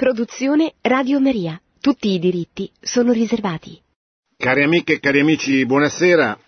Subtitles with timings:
[0.00, 1.60] Produzione Radio Maria.
[1.78, 3.78] Tutti i diritti sono riservati.
[4.34, 6.40] Cari amiche e cari amici, buonasera.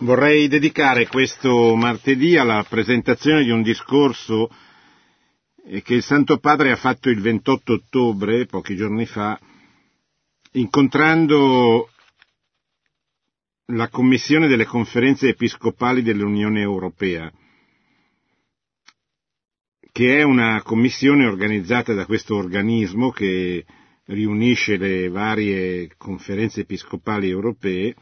[0.00, 4.50] Vorrei dedicare questo martedì alla presentazione di un discorso
[5.82, 9.40] che il Santo Padre ha fatto il 28 ottobre, pochi giorni fa,
[10.52, 11.88] incontrando
[13.68, 17.32] la Commissione delle conferenze episcopali dell'Unione Europea
[19.94, 23.64] che è una commissione organizzata da questo organismo che
[24.06, 27.94] riunisce le varie conferenze episcopali europee,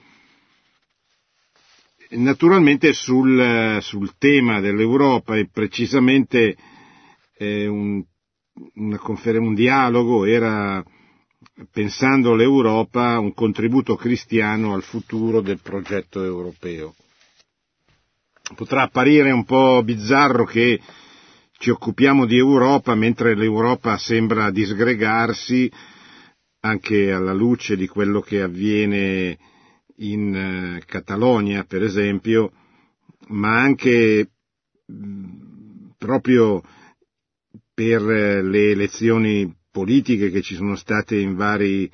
[2.13, 6.57] naturalmente sul, sul tema dell'Europa e precisamente
[7.37, 8.03] eh, un,
[8.97, 10.83] confer- un dialogo era,
[11.71, 16.95] pensando l'Europa, un contributo cristiano al futuro del progetto europeo.
[18.55, 20.81] Potrà apparire un po' bizzarro che
[21.63, 25.71] ci occupiamo di Europa mentre l'Europa sembra disgregarsi
[26.63, 29.39] anche alla luce di quello che avviene
[29.99, 32.51] in eh, Catalogna, per esempio,
[33.29, 34.29] ma anche
[35.99, 36.63] proprio
[37.73, 41.89] per eh, le elezioni politiche che ci sono state in vari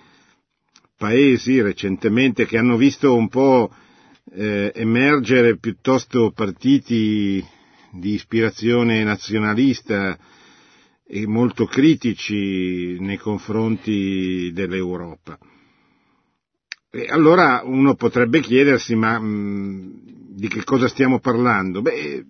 [0.96, 3.70] paesi recentemente, che hanno visto un po'
[4.32, 7.44] eh, emergere piuttosto partiti
[7.92, 10.18] di ispirazione nazionalista
[11.06, 15.38] e molto critici nei confronti dell'Europa.
[16.90, 21.82] E allora uno potrebbe chiedersi ma mh, di che cosa stiamo parlando?
[21.82, 22.24] Beh,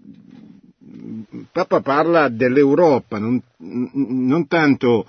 [1.53, 5.07] Papa parla dell'Europa, non, non tanto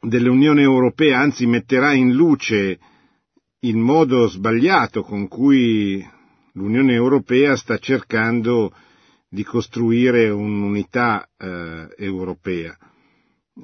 [0.00, 2.78] dell'Unione Europea, anzi metterà in luce
[3.60, 6.04] il modo sbagliato con cui
[6.56, 8.72] l'Unione Europea sta cercando
[9.28, 12.76] di costruire un'unità eh, europea.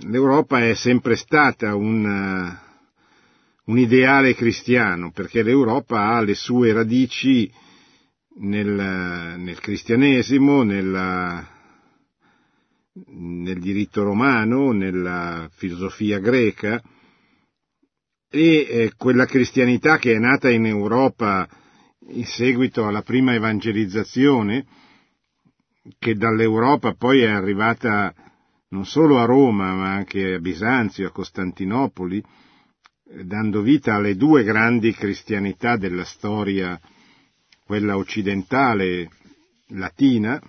[0.03, 7.51] L'Europa è sempre stata un, uh, un, ideale cristiano perché l'Europa ha le sue radici
[8.39, 8.69] nel,
[9.39, 11.47] nel cristianesimo, nella,
[12.95, 16.83] nel diritto romano, nella filosofia greca
[18.31, 21.47] e eh, quella cristianità che è nata in Europa
[22.09, 24.67] in seguito alla prima evangelizzazione,
[25.99, 28.15] che dall'Europa poi è arrivata
[28.69, 32.23] non solo a Roma, ma anche a Bisanzio, a Costantinopoli,
[33.25, 36.81] dando vita alle due grandi cristianità della storia,
[37.65, 39.09] quella occidentale
[39.69, 40.41] latina,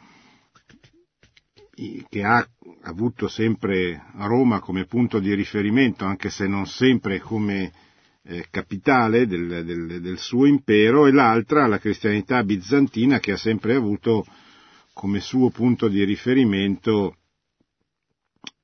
[2.09, 2.47] che ha
[2.83, 7.71] avuto sempre Roma come punto di riferimento, anche se non sempre come
[8.25, 13.75] eh, capitale del, del, del, suo impero e l'altra la cristianità bizantina che ha sempre
[13.75, 14.25] avuto
[14.93, 17.17] come suo punto di riferimento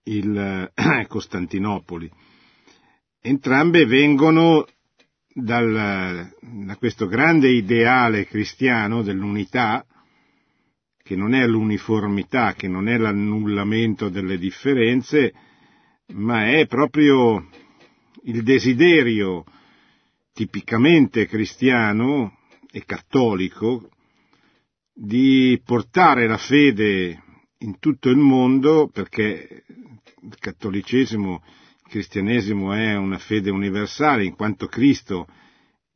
[0.03, 2.09] il eh, Costantinopoli.
[3.21, 4.65] Entrambe vengono
[5.33, 9.85] dal, da questo grande ideale cristiano dell'unità,
[11.03, 15.33] che non è l'uniformità, che non è l'annullamento delle differenze,
[16.13, 17.47] ma è proprio
[18.23, 19.43] il desiderio
[20.33, 22.37] tipicamente cristiano
[22.71, 23.89] e cattolico
[24.93, 27.23] di portare la fede
[27.59, 29.63] in tutto il mondo perché
[30.21, 35.27] il cattolicesimo, il cristianesimo è una fede universale in quanto Cristo,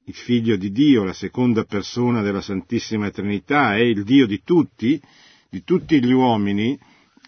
[0.06, 5.02] il figlio di Dio, la seconda persona della Santissima Trinità, è il Dio di tutti,
[5.50, 6.78] di tutti gli uomini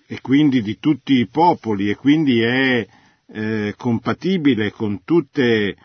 [0.07, 2.85] e quindi di tutti i popoli e quindi è
[3.27, 5.75] eh, compatibile con tutte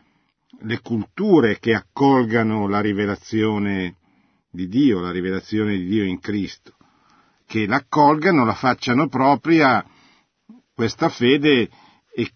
[0.62, 3.96] le culture che accolgano la rivelazione
[4.50, 6.74] di Dio, la rivelazione di Dio in Cristo,
[7.46, 9.84] che l'accolgano, la facciano propria
[10.74, 11.68] questa fede
[12.14, 12.30] e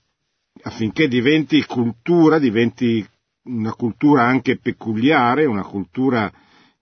[0.62, 3.06] affinché diventi cultura, diventi
[3.44, 6.32] una cultura anche peculiare, una cultura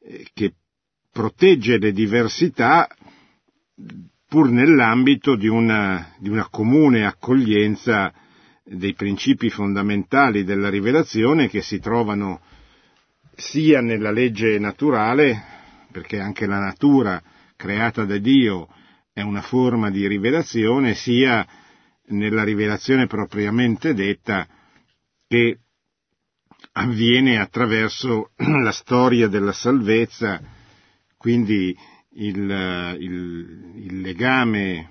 [0.00, 0.54] eh, che
[1.10, 2.88] protegge le diversità
[4.32, 8.10] pur nell'ambito di una, di una comune accoglienza
[8.64, 12.40] dei principi fondamentali della rivelazione che si trovano
[13.36, 15.38] sia nella legge naturale,
[15.92, 17.22] perché anche la natura
[17.56, 18.68] creata da Dio
[19.12, 21.46] è una forma di rivelazione, sia
[22.06, 24.48] nella rivelazione propriamente detta
[25.28, 25.58] che
[26.72, 28.30] avviene attraverso
[28.62, 30.40] la storia della salvezza,
[31.18, 31.76] quindi
[32.14, 34.88] il, il, il legame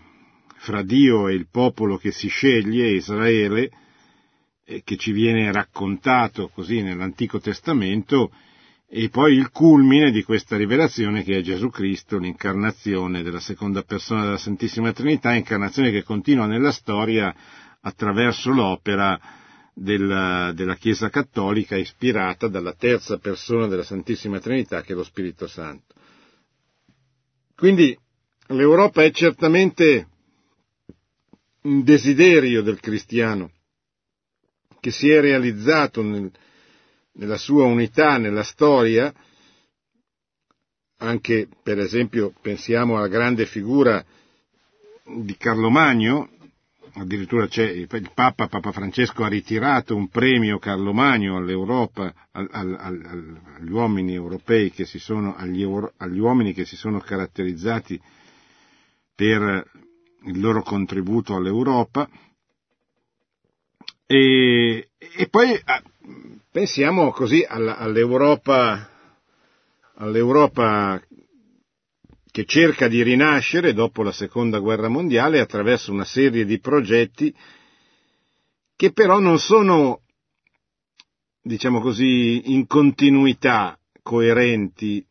[0.58, 3.70] fra Dio e il popolo che si sceglie, Israele,
[4.84, 8.32] che ci viene raccontato così nell'Antico Testamento,
[8.88, 14.24] e poi il culmine di questa rivelazione che è Gesù Cristo, l'incarnazione della seconda persona
[14.24, 17.34] della Santissima Trinità, incarnazione che continua nella storia
[17.80, 19.18] attraverso l'opera
[19.74, 25.48] della, della, Chiesa Cattolica ispirata dalla terza persona della Santissima Trinità che è lo Spirito
[25.48, 25.96] Santo.
[27.62, 27.96] Quindi
[28.48, 30.08] l'Europa è certamente
[31.62, 33.52] un desiderio del cristiano
[34.80, 36.32] che si è realizzato nel,
[37.12, 39.14] nella sua unità, nella storia,
[40.98, 44.04] anche per esempio pensiamo alla grande figura
[45.06, 46.32] di Carlo Magno,
[46.96, 52.76] addirittura c'è il Papa, Papa Francesco ha ritirato un premio Carlo Magno all'Europa, al, al,
[52.80, 55.66] al, agli uomini europei che si sono, agli,
[55.98, 58.00] agli uomini che si sono caratterizzati
[59.16, 59.70] per
[60.26, 62.10] il loro contributo all'Europa.
[64.06, 65.82] E, e poi ah,
[66.52, 68.90] pensiamo così all'Europa,
[69.96, 71.02] all'Europa
[72.32, 77.34] che cerca di rinascere dopo la seconda guerra mondiale attraverso una serie di progetti
[78.76, 80.02] che però non sono,
[81.42, 85.06] diciamo così, in continuità coerenti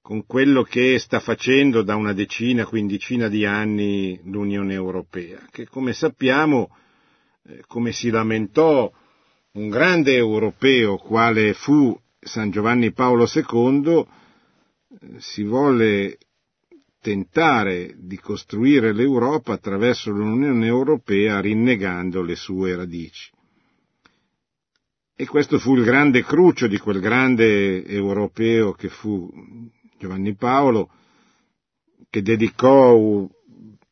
[0.00, 5.92] con quello che sta facendo da una decina, quindicina di anni l'Unione Europea, che come
[5.94, 6.70] sappiamo,
[7.44, 8.88] eh, come si lamentò
[9.54, 14.06] un grande europeo quale fu San Giovanni Paolo II,
[15.00, 16.18] eh, si volle
[17.06, 23.30] tentare di costruire l'Europa attraverso l'Unione Europea rinnegando le sue radici.
[25.14, 29.30] E questo fu il grande crucio di quel grande europeo che fu
[30.00, 30.90] Giovanni Paolo,
[32.10, 33.24] che dedicò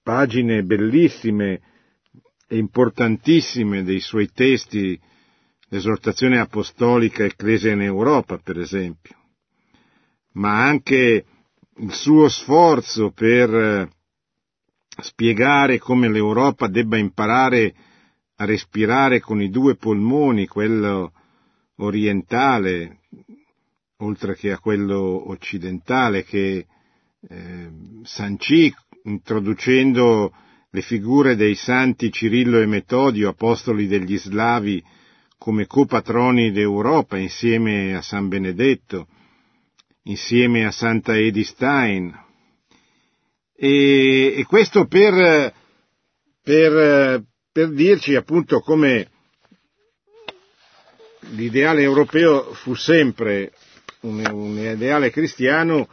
[0.02, 1.60] pagine bellissime
[2.48, 5.00] e importantissime dei suoi testi,
[5.68, 9.14] l'esortazione apostolica Ecclesia in Europa, per esempio,
[10.32, 11.24] ma anche
[11.78, 13.88] il suo sforzo per eh,
[15.02, 17.74] spiegare come l'Europa debba imparare
[18.36, 21.12] a respirare con i due polmoni, quello
[21.76, 23.00] orientale,
[23.98, 26.66] oltre che a quello occidentale, che
[27.28, 27.70] eh,
[28.02, 28.72] sancì
[29.04, 30.32] introducendo
[30.70, 34.82] le figure dei santi Cirillo e Metodio, apostoli degli slavi,
[35.38, 39.06] come copatroni d'Europa insieme a San Benedetto,
[40.04, 42.12] insieme a Santa Edith Stein.
[43.56, 45.52] E, e questo per,
[46.42, 47.22] per,
[47.52, 49.08] per dirci appunto come
[51.30, 53.52] l'ideale europeo fu sempre
[54.00, 55.88] un, un, ideale cristiano,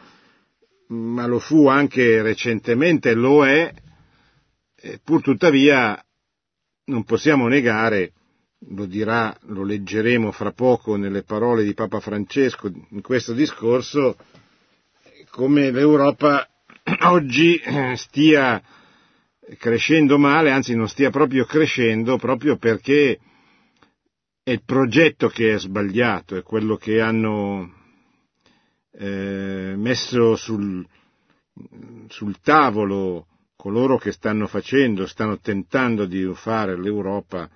[0.88, 3.74] ma lo fu anche recentemente, lo è,
[5.04, 6.04] pur tuttavia
[6.86, 8.12] non possiamo negare
[8.70, 14.18] lo dirà, lo leggeremo fra poco nelle parole di Papa Francesco in questo discorso,
[15.30, 16.48] come l'Europa
[17.06, 18.62] oggi eh, stia
[19.58, 23.20] crescendo male, anzi non stia proprio crescendo, proprio perché
[24.44, 27.74] è il progetto che è sbagliato, è quello che hanno
[28.94, 30.86] eh, messo sul,
[32.08, 37.50] sul tavolo coloro che stanno facendo, stanno tentando di fare l'Europa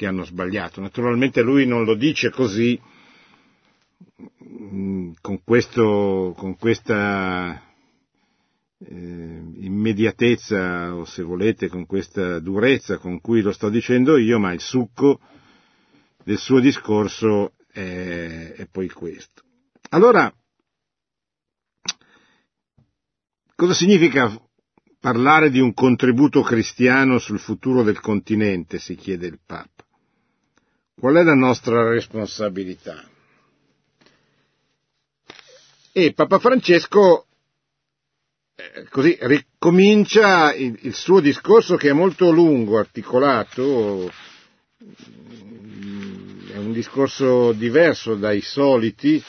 [0.00, 0.80] che hanno sbagliato.
[0.80, 2.80] Naturalmente lui non lo dice così,
[4.42, 7.62] mm, con, questo, con questa
[8.78, 14.54] eh, immediatezza o se volete con questa durezza con cui lo sto dicendo io, ma
[14.54, 15.20] il succo
[16.24, 19.42] del suo discorso è, è poi questo.
[19.90, 20.34] Allora,
[23.54, 24.34] cosa significa
[24.98, 29.79] parlare di un contributo cristiano sul futuro del continente, si chiede il Papa.
[31.00, 33.02] Qual è la nostra responsabilità?
[35.92, 37.24] E Papa Francesco
[38.54, 44.12] eh, così ricomincia il, il, suo discorso che è molto lungo, articolato,
[46.52, 49.24] è un discorso diverso dai soliti,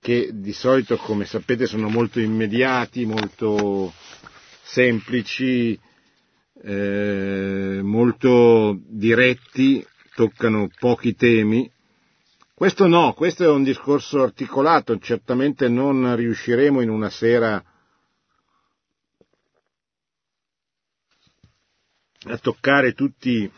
[0.00, 3.92] che di solito, come sapete, sono molto immediati, molto
[4.62, 5.78] semplici,
[6.62, 11.70] eh, molto diretti, toccano pochi temi.
[12.54, 17.62] Questo no, questo è un discorso articolato, certamente non riusciremo in una sera
[22.26, 23.50] a toccare tutti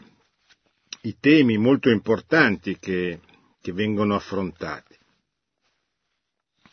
[1.03, 3.21] i temi molto importanti che,
[3.61, 4.97] che vengono affrontati.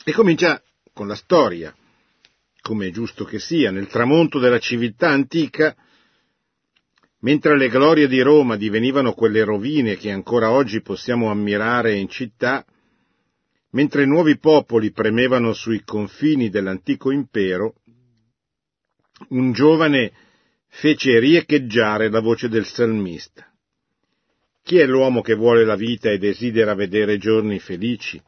[0.05, 0.61] E comincia
[0.93, 1.75] con la storia,
[2.61, 5.75] come è giusto che sia, nel tramonto della civiltà antica
[7.23, 12.65] Mentre le glorie di Roma divenivano quelle rovine che ancora oggi possiamo ammirare in città,
[13.71, 17.75] mentre nuovi popoli premevano sui confini dell'antico impero,
[19.29, 20.11] un giovane
[20.67, 23.49] fece riecheggiare la voce del salmista.
[24.61, 28.21] Chi è l'uomo che vuole la vita e desidera vedere giorni felici?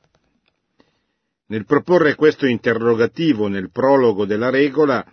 [1.47, 5.05] Nel proporre questo interrogativo nel prologo della regola,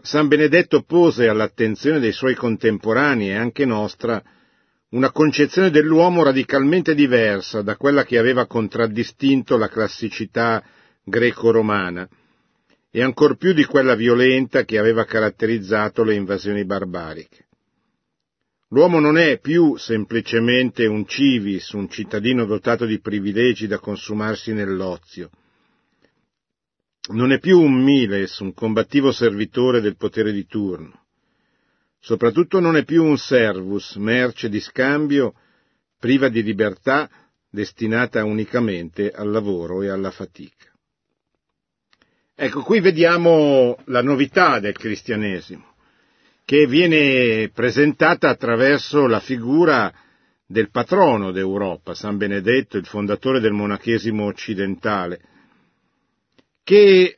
[0.00, 4.22] San Benedetto pose all'attenzione dei suoi contemporanei e anche nostra
[4.90, 10.64] una concezione dell'uomo radicalmente diversa da quella che aveva contraddistinto la classicità
[11.04, 12.08] greco-romana
[12.90, 17.46] e ancor più di quella violenta che aveva caratterizzato le invasioni barbariche.
[18.68, 25.30] L'uomo non è più semplicemente un civis, un cittadino dotato di privilegi da consumarsi nell'ozio.
[27.10, 31.06] Non è più un miles, un combattivo servitore del potere di turno.
[31.98, 35.34] Soprattutto non è più un servus, merce di scambio,
[35.98, 37.08] priva di libertà,
[37.50, 40.70] destinata unicamente al lavoro e alla fatica.
[42.34, 45.74] Ecco, qui vediamo la novità del cristianesimo,
[46.44, 49.92] che viene presentata attraverso la figura
[50.46, 55.20] del patrono d'Europa, San Benedetto, il fondatore del monachesimo occidentale,
[56.68, 57.16] che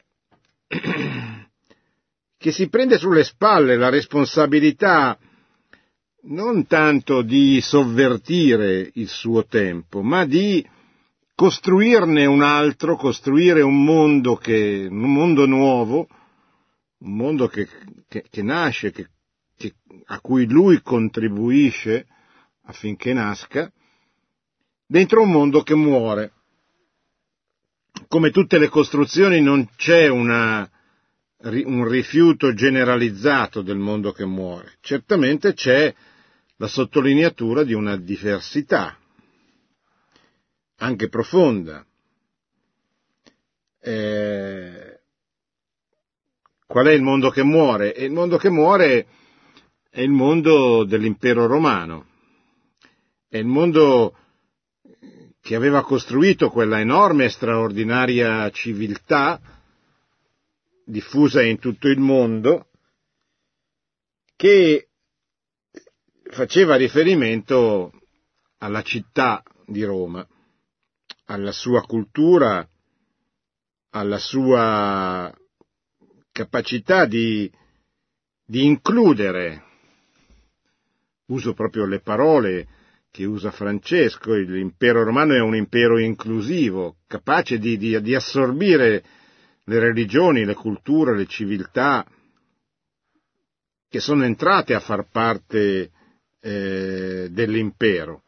[2.38, 5.18] che si prende sulle spalle la responsabilità
[6.22, 10.64] non tanto di sovvertire il suo tempo, ma di
[11.34, 16.06] costruirne un altro, costruire un mondo, che, un mondo nuovo,
[16.98, 17.66] un mondo che,
[18.06, 18.92] che, che nasce,
[20.06, 22.06] a cui lui contribuisce
[22.66, 23.68] affinché nasca,
[24.86, 26.34] dentro un mondo che muore.
[28.08, 30.68] Come tutte le costruzioni non c'è una,
[31.42, 34.78] un rifiuto generalizzato del mondo che muore.
[34.80, 35.94] Certamente c'è
[36.56, 38.98] la sottolineatura di una diversità,
[40.76, 41.84] anche profonda.
[43.82, 45.00] Eh,
[46.66, 47.94] qual è il mondo che muore?
[47.94, 49.06] E il mondo che muore
[49.90, 52.06] è il mondo dell'impero romano,
[53.28, 54.16] è il mondo
[55.40, 59.40] che aveva costruito quella enorme e straordinaria civiltà
[60.84, 62.68] diffusa in tutto il mondo,
[64.36, 64.88] che
[66.30, 67.92] faceva riferimento
[68.58, 70.26] alla città di Roma,
[71.26, 72.66] alla sua cultura,
[73.90, 75.34] alla sua
[76.32, 77.50] capacità di,
[78.44, 79.64] di includere,
[81.26, 82.68] uso proprio le parole
[83.10, 89.04] che usa Francesco, l'impero romano è un impero inclusivo, capace di, di, di assorbire
[89.64, 92.06] le religioni, le culture, le civiltà
[93.88, 95.90] che sono entrate a far parte
[96.40, 98.22] eh, dell'impero.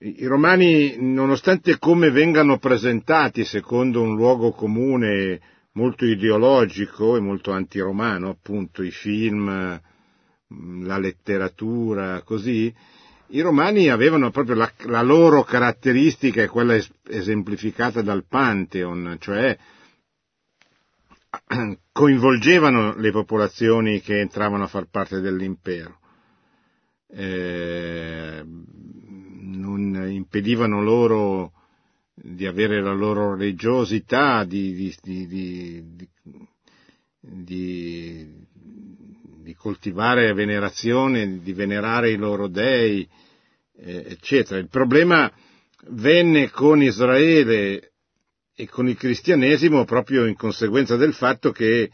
[0.00, 5.40] I romani, nonostante come vengano presentati secondo un luogo comune
[5.72, 9.80] molto ideologico e molto antiromano, appunto i film,
[10.84, 12.74] la letteratura, così,
[13.32, 19.56] i romani avevano proprio la, la loro caratteristica, quella esemplificata dal Pantheon, cioè
[21.92, 25.98] coinvolgevano le popolazioni che entravano a far parte dell'impero,
[27.08, 31.52] eh, non impedivano loro
[32.14, 36.08] di avere la loro religiosità, di, di, di,
[37.18, 38.46] di,
[39.54, 43.06] coltivare venerazione, di venerare i loro dei,
[43.78, 44.58] eh, eccetera.
[44.58, 45.30] Il problema
[45.88, 47.92] venne con Israele
[48.54, 51.90] e con il cristianesimo proprio in conseguenza del fatto che,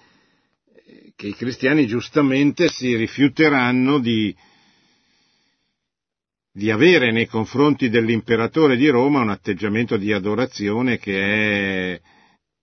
[1.14, 4.34] che i cristiani giustamente si rifiuteranno di,
[6.52, 12.00] di avere nei confronti dell'imperatore di Roma un atteggiamento di adorazione che è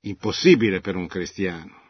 [0.02, 1.82] impossibile per un cristiano.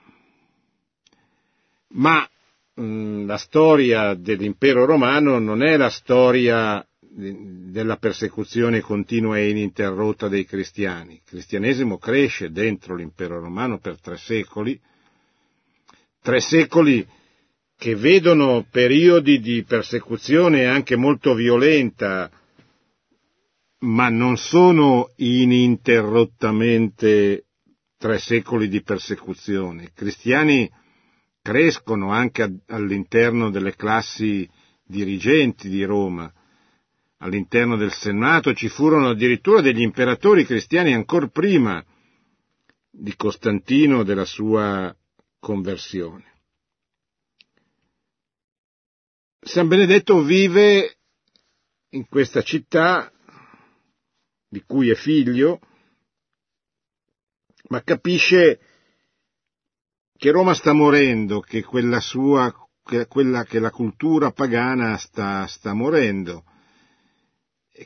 [1.89, 2.27] Ma
[2.75, 6.85] mh, la storia dell'impero romano non è la storia
[7.17, 11.13] della persecuzione continua e ininterrotta dei cristiani.
[11.13, 14.77] Il cristianesimo cresce dentro l'impero romano per tre secoli,
[16.21, 17.07] tre secoli
[17.77, 22.29] che vedono periodi di persecuzione anche molto violenta,
[23.79, 27.45] ma non sono ininterrottamente
[27.97, 29.83] tre secoli di persecuzione.
[29.83, 30.69] I cristiani
[31.45, 34.49] crescono anche all'interno delle classi
[34.83, 36.33] dirigenti di Roma,
[37.17, 41.85] all'interno del Senato ci furono addirittura degli imperatori cristiani ancora prima
[42.89, 44.91] di Costantino della sua
[45.37, 46.33] conversione.
[49.39, 50.97] San Benedetto vive
[51.89, 53.13] in questa città
[54.49, 55.59] di cui è figlio,
[57.69, 58.59] ma capisce
[60.25, 62.51] che Roma sta morendo, che quella sua,
[62.83, 66.45] che quella che la cultura pagana sta, sta morendo,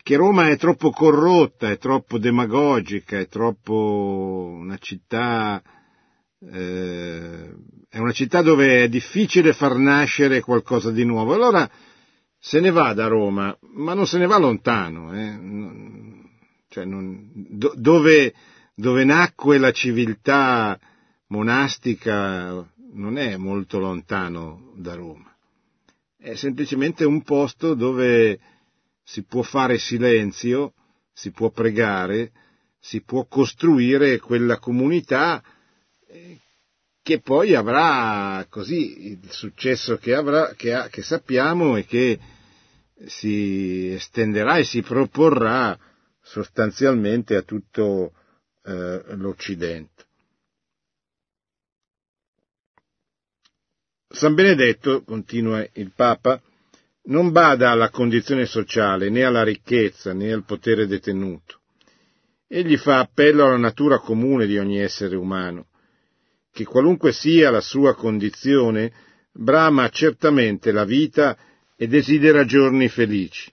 [0.02, 5.62] che Roma è troppo corrotta, è troppo demagogica, è troppo una città,
[6.50, 7.56] eh,
[7.90, 11.34] è una città dove è difficile far nascere qualcosa di nuovo.
[11.34, 11.70] Allora
[12.40, 15.38] se ne va da Roma, ma non se ne va lontano, eh?
[16.70, 18.34] cioè non, do, dove,
[18.76, 20.80] dove nacque la civiltà
[21.30, 25.36] monastica non è molto lontano da Roma,
[26.18, 28.40] è semplicemente un posto dove
[29.04, 30.74] si può fare silenzio,
[31.14, 32.32] si può pregare,
[32.80, 35.44] si può costruire quella comunità
[36.08, 36.38] eh,
[37.02, 42.20] che poi avrà così il successo che, avrà, che, ha, che sappiamo e che
[43.06, 45.78] si estenderà e si proporrà
[46.22, 48.14] sostanzialmente a tutto
[48.64, 50.09] eh, l'Occidente.
[54.20, 56.42] San Benedetto, continua il Papa,
[57.04, 61.62] non bada alla condizione sociale, né alla ricchezza, né al potere detenuto.
[62.46, 65.68] Egli fa appello alla natura comune di ogni essere umano,
[66.52, 68.92] che qualunque sia la sua condizione,
[69.32, 71.38] brama certamente la vita
[71.78, 73.50] e desidera giorni felici.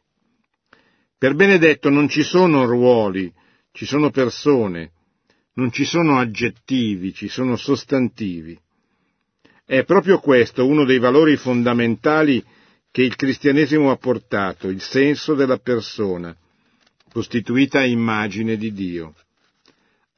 [1.16, 3.32] Per Benedetto non ci sono ruoli,
[3.70, 4.90] ci sono persone,
[5.52, 8.58] non ci sono aggettivi, ci sono sostantivi.
[9.68, 12.40] È proprio questo uno dei valori fondamentali
[12.92, 16.34] che il cristianesimo ha portato, il senso della persona,
[17.10, 19.14] costituita immagine di Dio.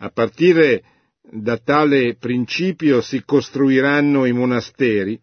[0.01, 0.83] A partire
[1.23, 5.19] da tale principio si costruiranno i monasteri,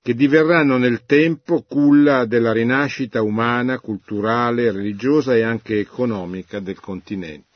[0.00, 7.55] che diverranno nel tempo culla della rinascita umana, culturale, religiosa e anche economica del continente.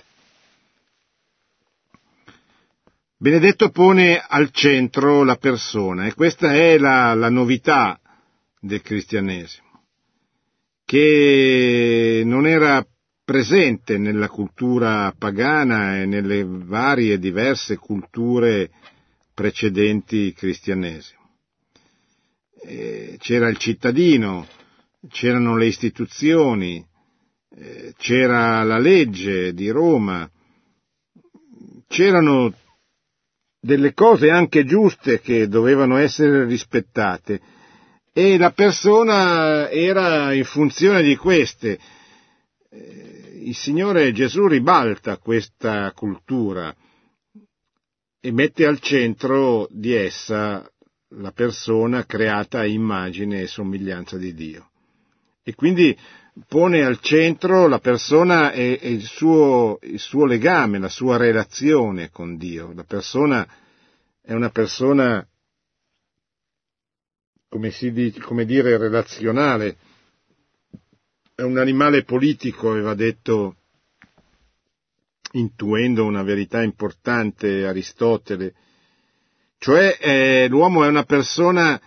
[3.23, 8.01] Benedetto pone al centro la persona e questa è la, la novità
[8.59, 9.83] del cristianesimo,
[10.87, 12.83] che non era
[13.23, 18.71] presente nella cultura pagana e nelle varie diverse culture
[19.35, 21.21] precedenti cristianesimo.
[23.19, 24.47] c'era il cittadino,
[25.11, 26.83] c'erano le istituzioni,
[27.99, 30.27] c'era la legge di Roma,
[31.87, 32.55] c'erano
[33.61, 37.41] delle cose anche giuste che dovevano essere rispettate
[38.13, 41.79] e la persona era in funzione di queste.
[42.71, 46.75] Eh, il Signore Gesù ribalta questa cultura
[48.21, 50.69] e mette al centro di essa
[51.15, 54.71] la persona creata a immagine e somiglianza di Dio.
[55.43, 55.97] E quindi
[56.47, 62.11] pone al centro la persona e, e il, suo, il, suo, legame, la sua relazione
[62.11, 62.73] con Dio.
[62.75, 63.47] La persona
[64.23, 65.27] è una persona,
[67.49, 69.77] come, si, come dire, relazionale,
[71.35, 73.57] è un animale politico, aveva detto,
[75.33, 78.55] intuendo una verità importante Aristotele,
[79.59, 81.81] cioè eh, l'uomo è una persona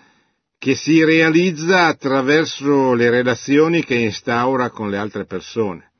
[0.63, 5.91] che si realizza attraverso le relazioni che instaura con le altre persone.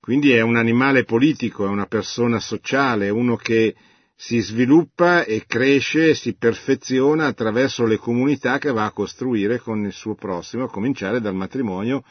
[0.00, 3.74] Quindi è un animale politico, è una persona sociale, uno che
[4.14, 9.84] si sviluppa e cresce e si perfeziona attraverso le comunità che va a costruire con
[9.84, 12.04] il suo prossimo, a cominciare dal matrimonio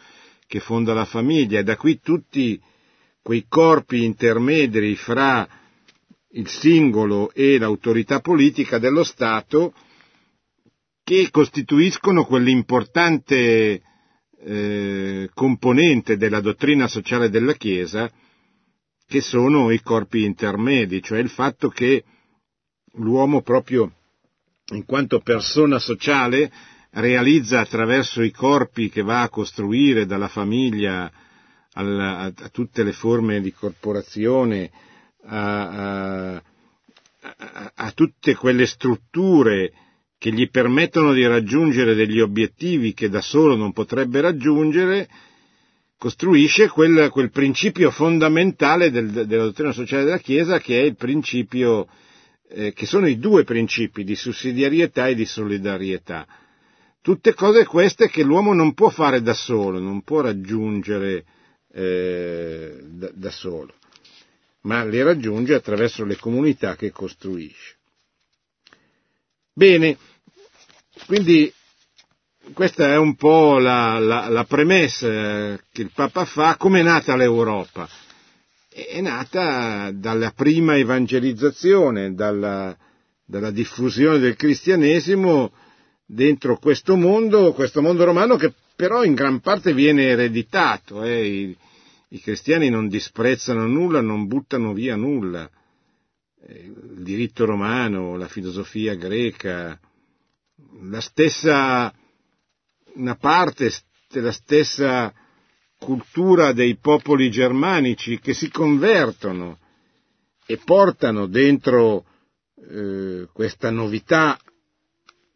[0.46, 2.62] che fonda la famiglia e da qui tutti
[3.22, 5.48] quei corpi intermedi fra
[6.32, 9.74] il singolo e l'autorità politica dello Stato
[11.10, 13.82] che costituiscono quell'importante
[14.42, 18.12] eh, componente della dottrina sociale della Chiesa,
[19.08, 22.04] che sono i corpi intermedi, cioè il fatto che
[22.98, 23.92] l'uomo proprio
[24.74, 26.52] in quanto persona sociale
[26.92, 31.12] realizza attraverso i corpi che va a costruire dalla famiglia
[31.74, 34.70] alla, a, tutte le forme di corporazione,
[35.26, 36.44] a, a,
[37.74, 39.74] a tutte quelle strutture
[40.20, 45.08] che gli permettono di raggiungere degli obiettivi che da solo non potrebbe raggiungere,
[45.98, 51.88] costruisce quel, quel principio fondamentale del, della dottrina sociale della Chiesa che è il principio,
[52.50, 56.28] eh, che sono i due principi di sussidiarietà e di solidarietà.
[57.02, 61.24] Tutte cose queste che l'uomo non può fare da solo, non può raggiungere
[61.72, 63.74] eh, da, da solo,
[64.64, 67.78] ma le raggiunge attraverso le comunità che costruisce.
[69.54, 69.98] Bene,
[71.06, 71.52] quindi
[72.54, 77.16] questa è un po' la, la, la premessa che il Papa fa, come è nata
[77.16, 77.88] l'Europa.
[78.70, 82.76] è nata dalla prima evangelizzazione, dalla,
[83.26, 85.52] dalla diffusione del cristianesimo
[86.06, 91.04] dentro questo mondo, questo mondo romano che però in gran parte viene ereditato.
[91.04, 91.28] Eh.
[91.28, 91.58] I,
[92.10, 95.50] I, cristiani non disprezzano nulla, non buttano via nulla.
[96.48, 99.80] Eh, il diritto romano, la filosofia greca,
[100.82, 101.94] la stessa,
[102.94, 103.72] una parte
[104.10, 105.14] della stessa
[105.78, 109.60] cultura dei popoli germanici che si convertono
[110.46, 112.06] e portano dentro
[112.68, 114.38] eh, questa novità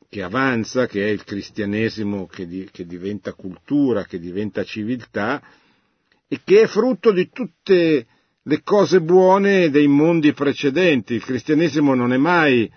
[0.10, 5.42] che avanza, che è il cristianesimo che, di, che diventa cultura, che diventa civiltà
[6.28, 8.08] e che è frutto di tutte
[8.43, 11.13] le cose buone dei mondi precedenti.
[11.13, 12.71] Il cristianesimo non è mai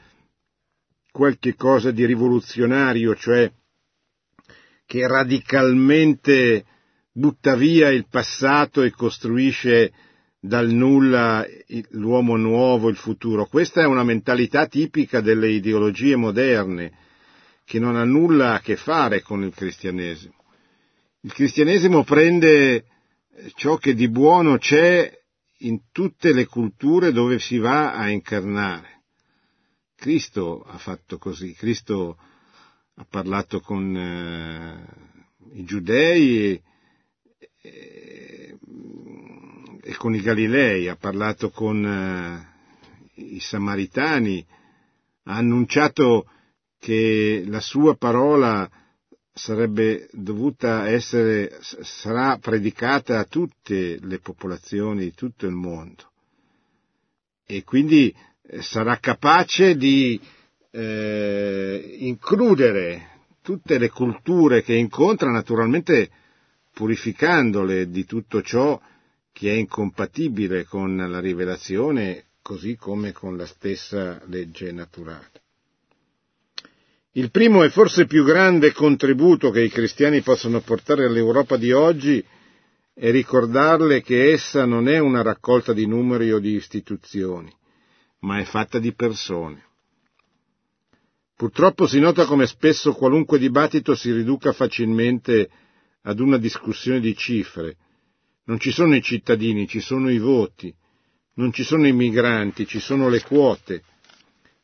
[1.11, 3.51] qualche cosa di rivoluzionario, cioè
[4.85, 6.65] che radicalmente
[7.13, 9.93] butta via il passato e costruisce
[10.39, 11.45] dal nulla
[11.91, 13.47] l'uomo nuovo, il futuro.
[13.47, 16.93] Questa è una mentalità tipica delle ideologie moderne,
[17.65, 20.35] che non ha nulla a che fare con il cristianesimo.
[21.23, 22.85] Il cristianesimo prende
[23.57, 25.11] ciò che di buono c'è
[25.59, 29.03] in tutte le culture dove si va a incarnare.
[29.95, 32.19] Cristo ha fatto così, Cristo
[32.95, 36.61] ha parlato con eh, i giudei
[37.61, 38.59] e,
[39.83, 44.45] e con i Galilei, ha parlato con uh, i Samaritani,
[45.25, 46.31] ha annunciato
[46.79, 48.69] che la sua parola
[49.37, 56.11] sarebbe dovuta essere, sarà predicata a tutte le popolazioni di tutto il mondo
[57.45, 60.19] e quindi eh, sarà capace di
[60.71, 63.11] eh, includere
[63.43, 66.11] tutte le culture che incontra, naturalmente
[66.73, 68.81] purificandole di tutto ciò
[69.33, 75.45] che è incompatibile con la rivelazione, così come con la stessa legge naturale.
[77.17, 82.23] Il primo e forse più grande contributo che i cristiani possono portare all'Europa di oggi
[82.93, 87.51] è ricordarle che essa non è una raccolta di numeri o di istituzioni,
[88.21, 89.65] ma è fatta di persone.
[91.35, 95.49] Purtroppo si nota come spesso qualunque dibattito si riduca facilmente
[96.03, 97.79] ad una discussione di cifre.
[98.45, 100.71] Non ci sono i cittadini, ci sono i voti,
[101.37, 103.85] non ci sono i migranti, ci sono le quote,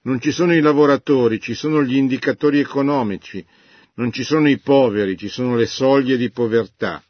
[0.02, 3.44] non ci sono i lavoratori, ci sono gli indicatori economici,
[3.94, 7.02] non ci sono i poveri, ci sono le soglie di povertà.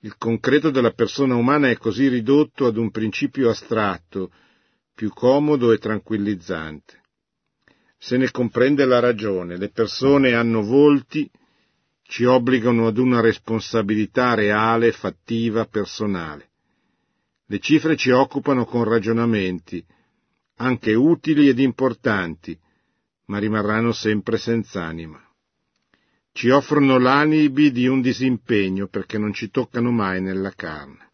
[0.00, 4.30] Il concreto della persona umana è così ridotto ad un principio astratto,
[4.94, 7.00] più comodo e tranquillizzante.
[7.98, 11.28] Se ne comprende la ragione, le persone hanno volti,
[12.02, 16.50] ci obbligano ad una responsabilità reale, fattiva, personale.
[17.46, 19.84] Le cifre ci occupano con ragionamenti,
[20.56, 22.58] anche utili ed importanti,
[23.26, 25.20] ma rimarranno sempre senz'anima.
[26.32, 31.12] Ci offrono l'alibi di un disimpegno perché non ci toccano mai nella carne.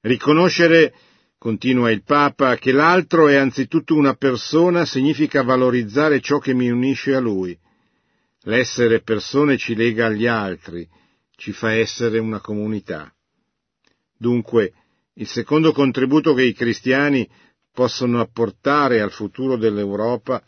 [0.00, 0.94] Riconoscere,
[1.38, 7.14] continua il Papa, che l'altro è anzitutto una persona significa valorizzare ciò che mi unisce
[7.14, 7.58] a lui,
[8.46, 10.88] L'essere persone ci lega agli altri,
[11.34, 13.12] ci fa essere una comunità.
[14.16, 14.72] Dunque,
[15.18, 17.28] il secondo contributo che i cristiani
[17.72, 20.42] possono apportare al futuro dell'Europa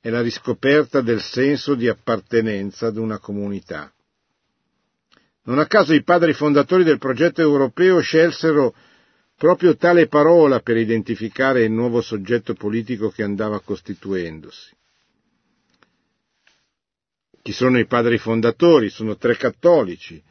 [0.00, 3.92] è la riscoperta del senso di appartenenza ad una comunità.
[5.44, 8.74] Non a caso i padri fondatori del progetto europeo scelsero
[9.36, 14.76] proprio tale parola per identificare il nuovo soggetto politico che andava costituendosi.
[17.42, 18.90] Chi sono i padri fondatori?
[18.90, 20.22] Sono tre cattolici.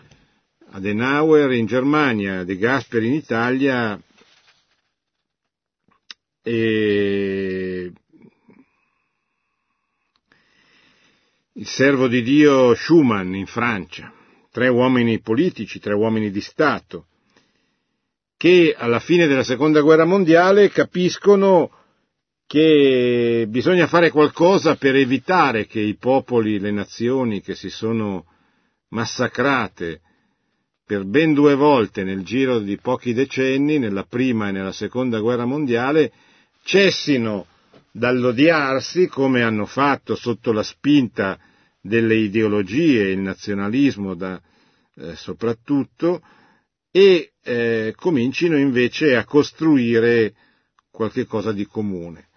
[0.72, 4.00] Adenauer in Germania, De Gasperi in Italia
[6.44, 7.92] e
[11.54, 14.14] il servo di Dio Schumann in Francia.
[14.52, 17.08] Tre uomini politici, tre uomini di Stato,
[18.38, 21.72] che alla fine della seconda guerra mondiale capiscono
[22.46, 28.26] che bisogna fare qualcosa per evitare che i popoli, le nazioni che si sono
[28.90, 30.02] massacrate
[30.90, 35.46] per ben due volte nel giro di pochi decenni, nella prima e nella seconda guerra
[35.46, 36.12] mondiale,
[36.64, 37.46] cessino
[37.92, 41.38] dall'odiarsi come hanno fatto sotto la spinta
[41.80, 44.42] delle ideologie, il nazionalismo da,
[44.96, 46.24] eh, soprattutto,
[46.90, 50.34] e eh, comincino invece a costruire
[50.90, 52.29] qualche cosa di comune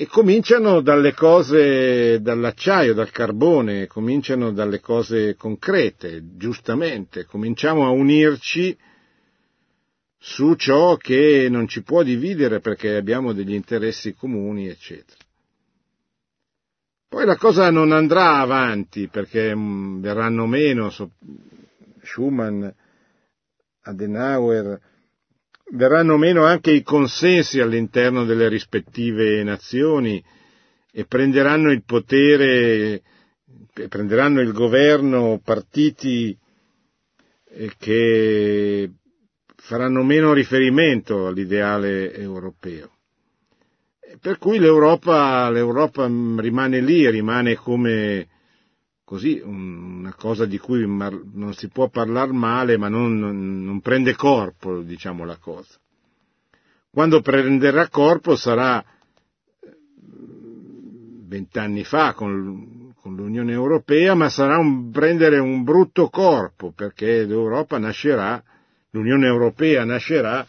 [0.00, 8.78] e cominciano dalle cose, dall'acciaio, dal carbone, cominciano dalle cose concrete, giustamente, cominciamo a unirci
[10.16, 15.18] su ciò che non ci può dividere perché abbiamo degli interessi comuni, eccetera.
[17.08, 20.92] Poi la cosa non andrà avanti perché mh, verranno meno
[22.04, 22.68] Schumann,
[23.80, 24.80] Adenauer,
[25.72, 30.22] verranno meno anche i consensi all'interno delle rispettive nazioni
[30.90, 33.02] e prenderanno il potere,
[33.88, 36.36] prenderanno il governo partiti
[37.50, 38.90] eh, che
[39.56, 42.92] faranno meno riferimento all'ideale europeo.
[44.20, 48.26] Per cui l'Europa, l'Europa rimane lì, rimane come
[49.08, 53.16] così una cosa di cui non si può parlare male, ma non,
[53.64, 55.78] non prende corpo, diciamo la cosa.
[56.90, 58.84] Quando prenderà corpo sarà
[61.24, 67.78] vent'anni fa con, con, l'Unione Europea, ma sarà un, prendere un brutto corpo, perché l'Europa
[67.78, 68.42] nascerà,
[68.90, 70.46] l'Unione Europea nascerà,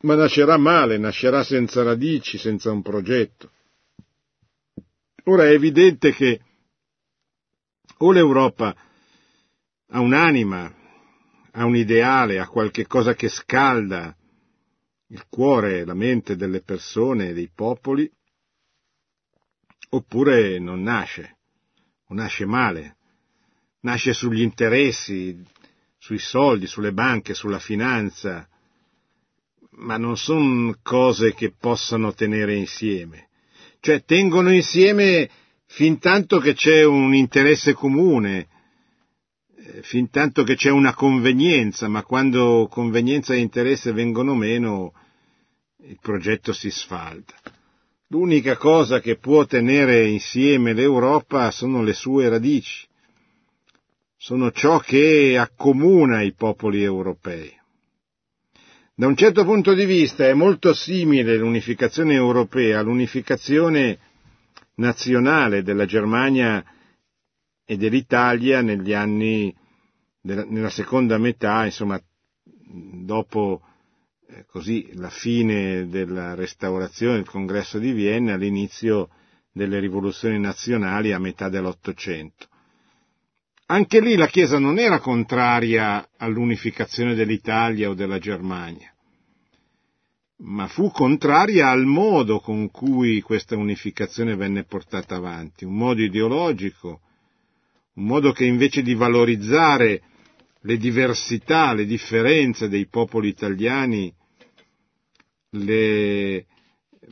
[0.00, 3.50] ma nascerà male, nascerà senza radici, senza un progetto.
[5.28, 6.40] Ora è evidente che
[7.98, 8.76] o l'Europa
[9.88, 10.72] ha un'anima,
[11.50, 14.14] ha un ideale, ha qualche cosa che scalda
[15.08, 18.08] il cuore e la mente delle persone e dei popoli,
[19.90, 21.38] oppure non nasce,
[22.06, 22.96] o nasce male,
[23.80, 25.44] nasce sugli interessi,
[25.98, 28.48] sui soldi, sulle banche, sulla finanza,
[29.70, 33.26] ma non sono cose che possano tenere insieme.
[33.86, 35.30] Cioè tengono insieme
[35.66, 38.48] fin tanto che c'è un interesse comune,
[39.56, 44.92] eh, fin tanto che c'è una convenienza, ma quando convenienza e interesse vengono meno,
[45.84, 47.32] il progetto si sfalda.
[48.08, 52.88] L'unica cosa che può tenere insieme l'Europa sono le sue radici,
[54.16, 57.55] sono ciò che accomuna i popoli europei.
[58.98, 63.98] Da un certo punto di vista è molto simile l'unificazione europea all'unificazione
[64.76, 66.64] nazionale della Germania
[67.66, 69.54] e dell'Italia negli anni,
[70.22, 72.02] nella seconda metà, insomma,
[73.04, 73.60] dopo
[74.28, 79.10] eh, così la fine della restaurazione del congresso di Vienna, all'inizio
[79.52, 82.46] delle rivoluzioni nazionali a metà dell'Ottocento.
[83.68, 88.94] Anche lì la Chiesa non era contraria all'unificazione dell'Italia o della Germania,
[90.42, 97.00] ma fu contraria al modo con cui questa unificazione venne portata avanti, un modo ideologico,
[97.94, 100.00] un modo che invece di valorizzare
[100.60, 104.14] le diversità, le differenze dei popoli italiani,
[105.50, 106.46] le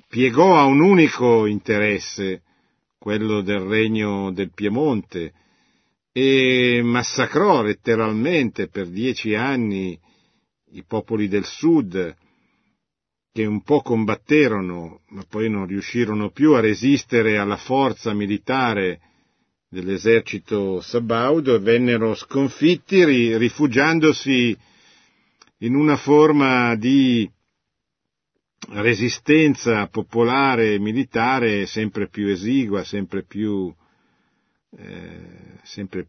[0.08, 2.42] piegò a un unico interesse,
[2.96, 5.32] quello del regno del Piemonte,
[6.16, 9.98] e massacrò letteralmente per dieci anni
[10.70, 12.14] i popoli del sud,
[13.32, 19.00] che un po' combatterono, ma poi non riuscirono più a resistere alla forza militare
[19.68, 24.56] dell'esercito sabaudo e vennero sconfitti rifugiandosi
[25.58, 27.28] in una forma di
[28.68, 33.74] resistenza popolare e militare sempre più esigua, sempre più,
[34.76, 36.08] eh, sempre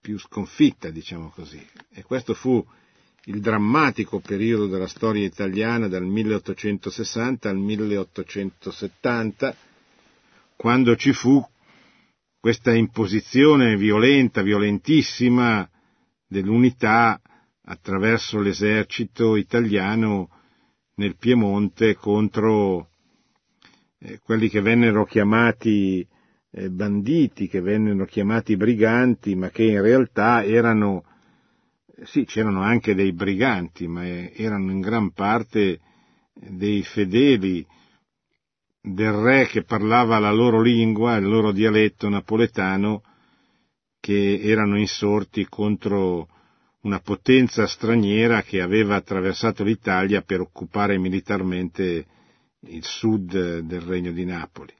[0.00, 1.64] più sconfitta, diciamo così.
[1.90, 2.64] E questo fu
[3.24, 9.56] il drammatico periodo della storia italiana dal 1860 al 1870,
[10.56, 11.44] quando ci fu
[12.40, 15.68] questa imposizione violenta, violentissima
[16.26, 17.20] dell'unità
[17.62, 20.30] attraverso l'esercito italiano
[20.94, 22.88] nel Piemonte contro
[23.98, 26.06] eh, quelli che vennero chiamati
[26.50, 31.04] banditi, che vennero chiamati briganti, ma che in realtà erano,
[32.04, 35.80] sì, c'erano anche dei briganti, ma eh, erano in gran parte
[36.32, 37.66] dei fedeli
[38.80, 43.02] del re che parlava la loro lingua, il loro dialetto napoletano,
[44.00, 46.28] che erano insorti contro
[46.82, 52.06] una potenza straniera che aveva attraversato l'Italia per occupare militarmente
[52.60, 54.77] il sud del regno di Napoli.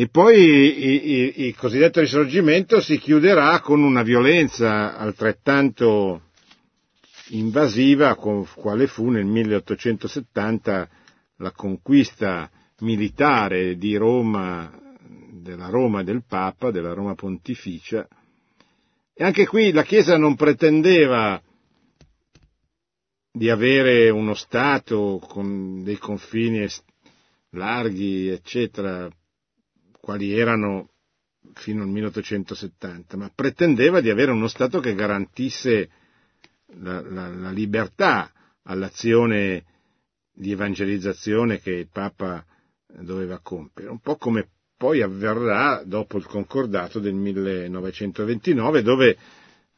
[0.00, 6.30] E poi il cosiddetto risorgimento si chiuderà con una violenza altrettanto
[7.32, 10.88] invasiva quale fu nel 1870
[11.36, 14.72] la conquista militare di Roma,
[15.32, 18.08] della Roma del Papa, della Roma Pontificia,
[19.12, 21.38] e anche qui la Chiesa non pretendeva
[23.30, 26.66] di avere uno Stato con dei confini
[27.50, 29.06] larghi, eccetera,
[30.00, 30.90] quali erano
[31.54, 35.90] fino al 1870, ma pretendeva di avere uno Stato che garantisse
[36.78, 38.30] la, la, la libertà
[38.64, 39.64] all'azione
[40.32, 42.44] di evangelizzazione che il Papa
[42.86, 49.16] doveva compiere, un po' come poi avverrà dopo il concordato del 1929, dove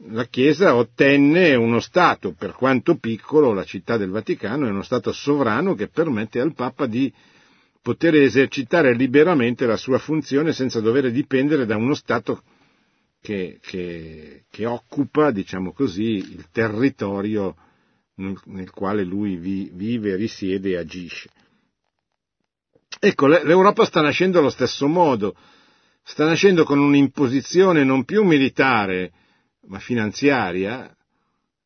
[0.09, 5.13] la Chiesa ottenne uno Stato, per quanto piccolo, la città del Vaticano è uno Stato
[5.13, 7.13] sovrano che permette al Papa di
[7.83, 12.43] poter esercitare liberamente la sua funzione senza dover dipendere da uno Stato
[13.21, 17.57] che, che, che occupa, diciamo così, il territorio
[18.17, 21.29] nel, nel quale lui vi, vive, risiede e agisce.
[23.01, 25.35] Ecco, l'Europa sta nascendo allo stesso modo,
[26.03, 29.13] sta nascendo con un'imposizione non più militare,
[29.67, 30.95] ma finanziaria.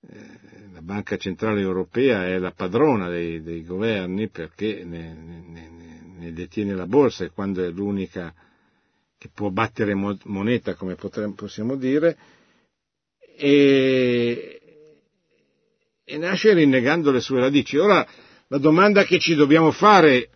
[0.09, 5.69] Eh, la Banca Centrale Europea è la padrona dei, dei governi perché ne, ne, ne,
[6.33, 8.35] detiene la borsa e quando è l'unica
[9.19, 12.17] che può battere moneta, come potremmo, possiamo dire,
[13.37, 14.61] e,
[16.05, 17.77] e nasce rinnegando le sue radici.
[17.77, 18.07] Ora,
[18.49, 20.31] la domanda che ci dobbiamo fare,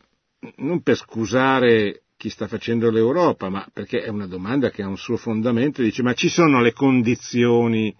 [0.57, 4.99] non per scusare chi sta facendo l'Europa, ma perché è una domanda che ha un
[4.99, 7.95] suo fondamento, dice ma ci sono le condizioni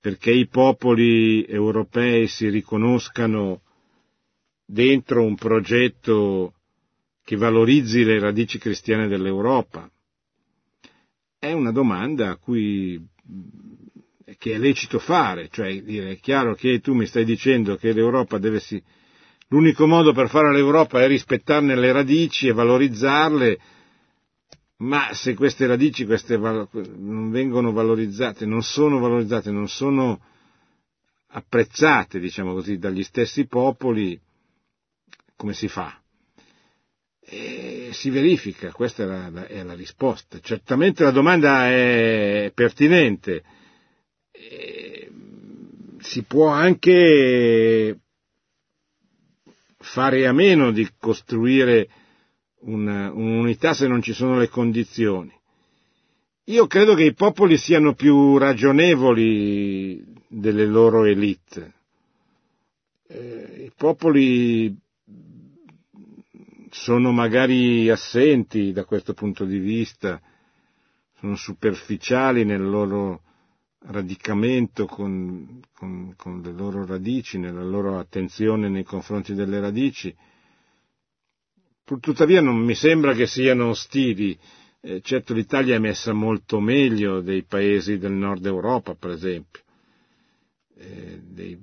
[0.00, 3.62] perché i popoli europei si riconoscano
[4.66, 6.54] dentro un progetto
[7.22, 9.88] che valorizzi le radici cristiane dell'Europa?
[11.38, 13.00] È una domanda a cui
[14.38, 18.38] che è lecito fare, cioè dire, è chiaro che tu mi stai dicendo che l'Europa
[18.38, 18.82] deve si...
[19.48, 23.58] l'unico modo per fare l'Europa è rispettarne le radici e valorizzarle,
[24.78, 26.68] ma se queste radici queste val...
[26.96, 30.20] non vengono valorizzate, non sono valorizzate, non sono
[31.28, 34.18] apprezzate, diciamo così, dagli stessi popoli,
[35.36, 36.00] come si fa?
[37.20, 40.38] E si verifica, questa è la, è la risposta.
[40.40, 43.42] Certamente la domanda è pertinente,
[45.98, 47.98] si può anche
[49.78, 51.88] fare a meno di costruire
[52.60, 55.32] una, un'unità se non ci sono le condizioni.
[56.44, 61.74] Io credo che i popoli siano più ragionevoli delle loro elite.
[63.08, 64.76] Eh, I popoli
[66.78, 70.20] sono magari assenti da questo punto di vista,
[71.18, 73.22] sono superficiali nel loro
[73.86, 80.14] radicamento con, con, con, le loro radici, nella loro attenzione nei confronti delle radici.
[81.82, 84.38] Tuttavia non mi sembra che siano ostili.
[84.80, 89.62] Eh, certo l'Italia è messa molto meglio dei paesi del nord Europa, per esempio.
[90.76, 91.58] Eh, dei,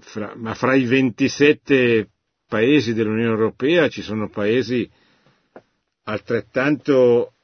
[0.00, 2.10] fra, ma fra i 27
[2.48, 4.90] paesi dell'Unione Europea ci sono paesi
[6.04, 7.34] altrettanto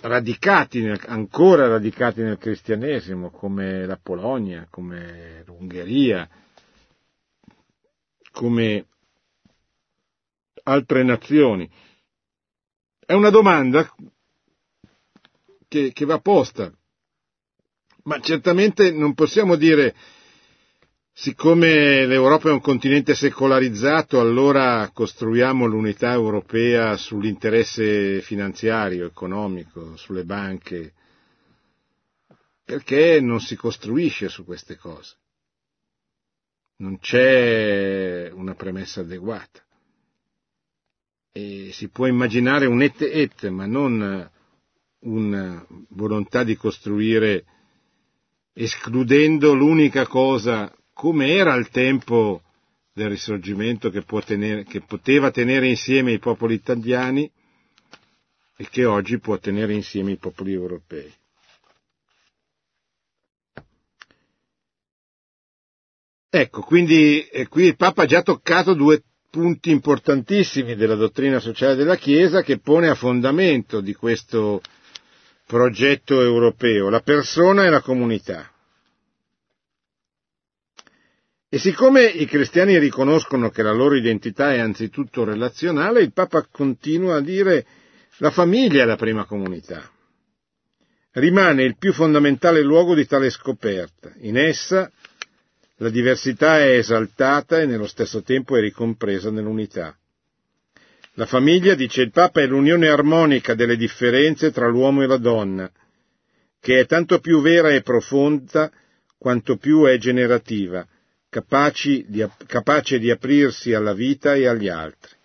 [0.00, 6.28] radicati ancora radicati nel cristianesimo, come la Polonia, come l'Ungheria,
[8.32, 8.86] come
[10.64, 11.68] altre nazioni.
[13.04, 13.88] È una domanda
[15.68, 16.70] che, che va posta,
[18.04, 19.94] ma certamente non possiamo dire
[21.20, 30.92] Siccome l'Europa è un continente secolarizzato, allora costruiamo l'unità europea sull'interesse finanziario, economico, sulle banche,
[32.64, 35.16] perché non si costruisce su queste cose.
[36.76, 39.60] Non c'è una premessa adeguata.
[41.32, 44.30] E si può immaginare un et et, ma non
[45.00, 47.44] una volontà di costruire
[48.52, 52.42] escludendo l'unica cosa come era il tempo
[52.92, 57.30] del risorgimento che, tenere, che poteva tenere insieme i popoli italiani
[58.56, 61.08] e che oggi può tenere insieme i popoli europei.
[66.30, 71.76] Ecco, quindi eh, qui il Papa ha già toccato due punti importantissimi della dottrina sociale
[71.76, 74.60] della Chiesa che pone a fondamento di questo
[75.46, 78.50] progetto europeo, la persona e la comunità.
[81.50, 87.16] E siccome i cristiani riconoscono che la loro identità è anzitutto relazionale, il Papa continua
[87.16, 87.64] a dire
[88.18, 89.90] la famiglia è la prima comunità.
[91.12, 94.12] Rimane il più fondamentale luogo di tale scoperta.
[94.20, 94.90] In essa
[95.76, 99.96] la diversità è esaltata e nello stesso tempo è ricompresa nell'unità.
[101.14, 105.70] La famiglia, dice il Papa, è l'unione armonica delle differenze tra l'uomo e la donna,
[106.60, 108.70] che è tanto più vera e profonda
[109.16, 110.86] quanto più è generativa,
[111.30, 115.16] di, capace di aprirsi alla vita e agli altri.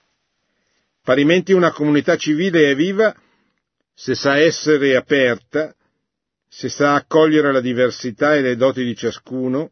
[1.02, 3.16] Parimenti una comunità civile e viva
[3.94, 5.74] se sa essere aperta,
[6.48, 9.72] se sa accogliere la diversità e le doti di ciascuno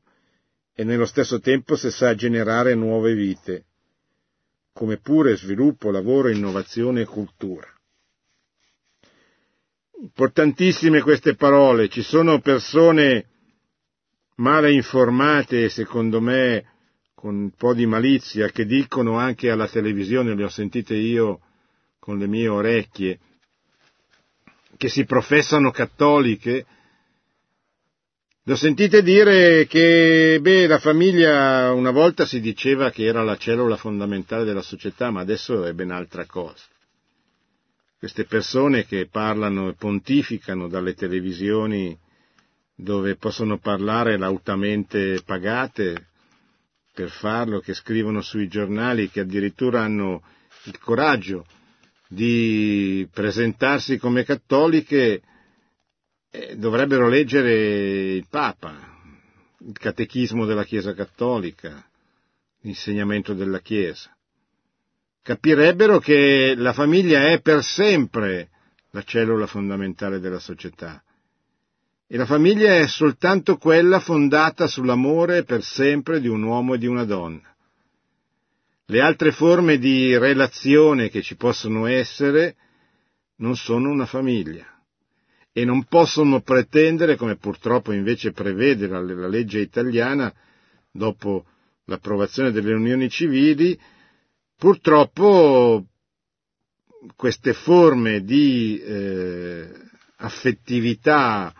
[0.73, 3.65] e nello stesso tempo se sa generare nuove vite,
[4.73, 7.67] come pure sviluppo, lavoro, innovazione e cultura.
[10.01, 13.30] Importantissime queste parole, ci sono persone
[14.41, 16.65] male informate, secondo me,
[17.13, 21.39] con un po' di malizia, che dicono anche alla televisione, le ho sentite io
[21.99, 23.19] con le mie orecchie,
[24.75, 26.65] che si professano cattoliche,
[28.43, 33.37] le ho sentite dire che, beh, la famiglia una volta si diceva che era la
[33.37, 36.63] cellula fondamentale della società, ma adesso è ben altra cosa.
[37.99, 41.95] Queste persone che parlano e pontificano dalle televisioni
[42.81, 46.07] dove possono parlare lautamente pagate
[46.93, 50.23] per farlo, che scrivono sui giornali, che addirittura hanno
[50.63, 51.45] il coraggio
[52.07, 55.21] di presentarsi come cattoliche,
[56.31, 58.75] eh, dovrebbero leggere il Papa,
[59.59, 61.85] il catechismo della Chiesa cattolica,
[62.61, 64.09] l'insegnamento della Chiesa.
[65.21, 68.49] Capirebbero che la famiglia è per sempre
[68.89, 71.01] la cellula fondamentale della società
[72.13, 76.85] e la famiglia è soltanto quella fondata sull'amore per sempre di un uomo e di
[76.85, 77.55] una donna.
[78.87, 82.57] Le altre forme di relazione che ci possono essere
[83.37, 84.65] non sono una famiglia
[85.53, 90.33] e non possono pretendere, come purtroppo invece prevede la, la legge italiana,
[90.91, 91.45] dopo
[91.85, 93.79] l'approvazione delle unioni civili,
[94.57, 95.85] purtroppo
[97.15, 99.69] queste forme di eh,
[100.17, 101.55] affettività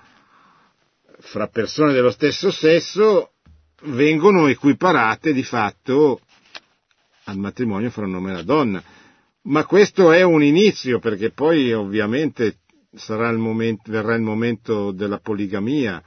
[1.22, 3.34] fra persone dello stesso sesso
[3.84, 6.20] vengono equiparate di fatto
[7.26, 8.84] al matrimonio fra un uomo e una donna.
[9.44, 12.58] Ma questo è un inizio, perché poi ovviamente
[12.92, 16.04] il momento, verrà il momento della poligamia,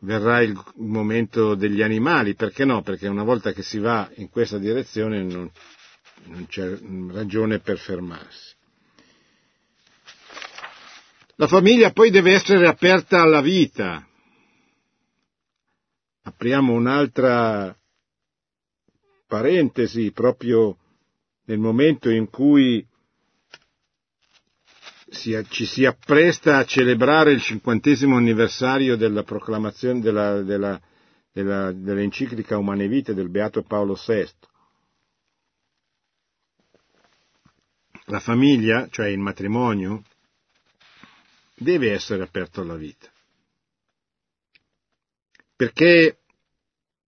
[0.00, 2.82] verrà il momento degli animali, perché no?
[2.82, 5.50] Perché una volta che si va in questa direzione non,
[6.24, 6.78] non c'è
[7.12, 8.54] ragione per fermarsi.
[11.38, 14.06] La famiglia poi deve essere aperta alla vita,
[16.26, 17.76] apriamo un'altra
[19.26, 20.76] parentesi proprio
[21.44, 22.84] nel momento in cui
[25.08, 30.80] si, ci si appresta a celebrare il cinquantesimo anniversario della proclamazione della, della,
[31.30, 34.28] della, dell'enciclica Umane Vite del Beato Paolo VI.
[38.06, 40.02] La famiglia, cioè il matrimonio,
[41.54, 43.10] deve essere aperto alla vita
[45.56, 46.18] perché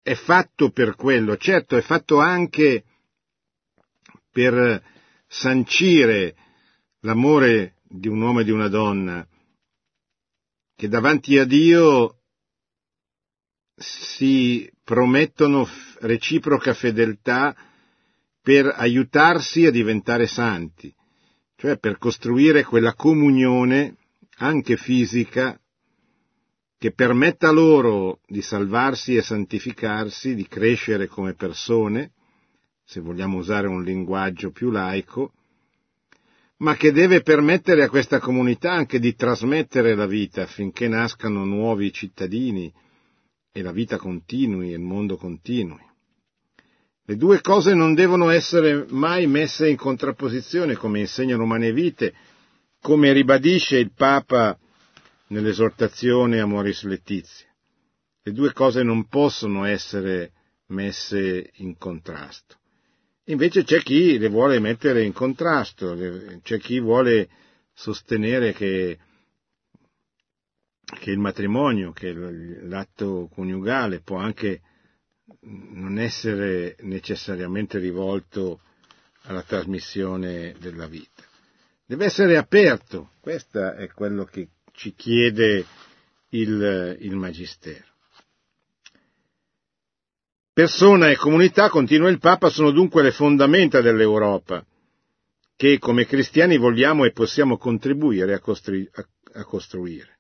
[0.03, 2.85] è fatto per quello, certo è fatto anche
[4.31, 4.83] per
[5.29, 6.35] sancire
[7.01, 9.27] l'amore di un uomo e di una donna,
[10.75, 12.19] che davanti a Dio
[13.77, 15.69] si promettono
[16.01, 17.55] reciproca fedeltà
[18.41, 20.93] per aiutarsi a diventare santi,
[21.57, 23.97] cioè per costruire quella comunione
[24.39, 25.62] anche fisica
[26.83, 32.11] che permetta loro di salvarsi e santificarsi, di crescere come persone,
[32.85, 35.33] se vogliamo usare un linguaggio più laico,
[36.57, 41.93] ma che deve permettere a questa comunità anche di trasmettere la vita affinché nascano nuovi
[41.93, 42.73] cittadini
[43.53, 45.89] e la vita continui e il mondo continui.
[47.05, 52.13] Le due cose non devono essere mai messe in contrapposizione, come insegnano Umane Vite,
[52.81, 54.59] come ribadisce il Papa
[55.33, 57.47] nell'esortazione Amoris Letizia.
[58.23, 60.33] Le due cose non possono essere
[60.67, 62.59] messe in contrasto.
[63.25, 65.97] Invece c'è chi le vuole mettere in contrasto,
[66.43, 67.29] c'è chi vuole
[67.73, 68.99] sostenere che,
[70.85, 74.61] che il matrimonio, che l'atto coniugale può anche
[75.41, 78.61] non essere necessariamente rivolto
[79.23, 81.23] alla trasmissione della vita.
[81.87, 85.65] Deve essere aperto, questo è quello che ci chiede
[86.31, 87.91] il, il Magistero.
[90.53, 94.65] Persona e comunità, continua il Papa, sono dunque le fondamenta dell'Europa,
[95.57, 99.09] che come cristiani vogliamo e possiamo contribuire a, a,
[99.41, 100.19] a costruire.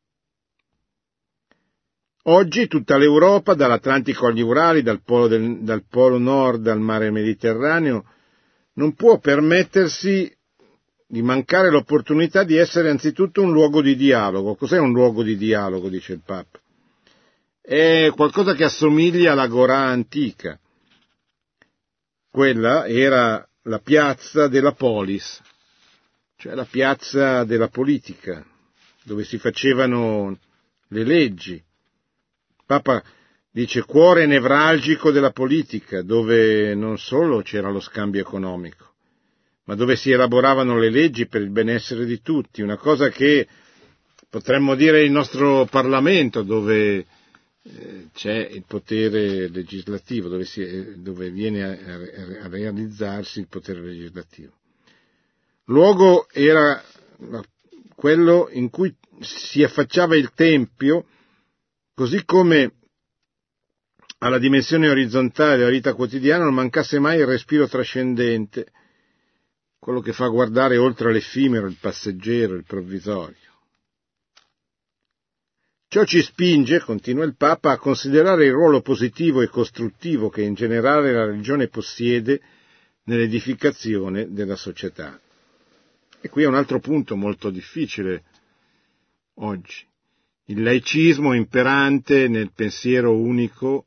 [2.27, 8.07] Oggi tutta l'Europa, dall'Atlantico agli Urali, dal polo, del, dal polo nord al mare Mediterraneo,
[8.75, 10.35] non può permettersi
[11.13, 14.55] di mancare l'opportunità di essere anzitutto un luogo di dialogo.
[14.55, 16.59] Cos'è un luogo di dialogo, dice il Papa?
[17.61, 20.59] È qualcosa che assomiglia alla Gorà antica.
[22.31, 25.39] Quella era la piazza della polis,
[26.39, 28.43] cioè la piazza della politica,
[29.03, 30.39] dove si facevano
[30.89, 31.53] le leggi.
[31.53, 33.05] Il Papa
[33.51, 38.92] dice cuore nevralgico della politica, dove non solo c'era lo scambio economico,
[39.73, 43.49] ma dove si elaboravano le leggi per il benessere di tutti, una cosa che
[44.29, 47.07] potremmo dire il nostro Parlamento, dove
[47.63, 51.71] eh, c'è il potere legislativo, dove, si, eh, dove viene a,
[52.45, 54.53] a, realizzarsi il potere legislativo.
[55.65, 56.85] Luogo era
[57.95, 61.07] quello in cui si affacciava il Tempio,
[61.95, 62.73] così come
[64.19, 68.67] alla dimensione orizzontale della vita quotidiana non mancasse mai il respiro trascendente,
[69.83, 73.51] quello che fa guardare oltre l'effimero, il passeggero, il provvisorio.
[75.89, 80.55] Ciò ci spinge, continua il Papa, a considerare il ruolo positivo e costruttivo che in
[80.55, 82.41] generale la religione possiede
[83.07, 85.21] nell'edificazione della società.
[86.21, 88.23] E qui è un altro punto molto difficile
[89.39, 89.85] oggi.
[90.45, 93.87] Il laicismo imperante nel pensiero unico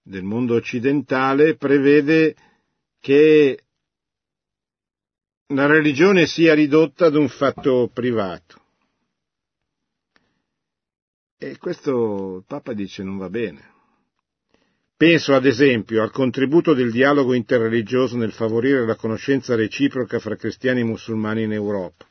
[0.00, 2.36] del mondo occidentale prevede
[3.00, 3.64] che
[5.48, 8.60] la religione sia ridotta ad un fatto privato.
[11.38, 13.76] E questo il Papa dice non va bene.
[14.96, 20.80] Penso ad esempio al contributo del dialogo interreligioso nel favorire la conoscenza reciproca fra cristiani
[20.80, 22.04] e musulmani in Europa.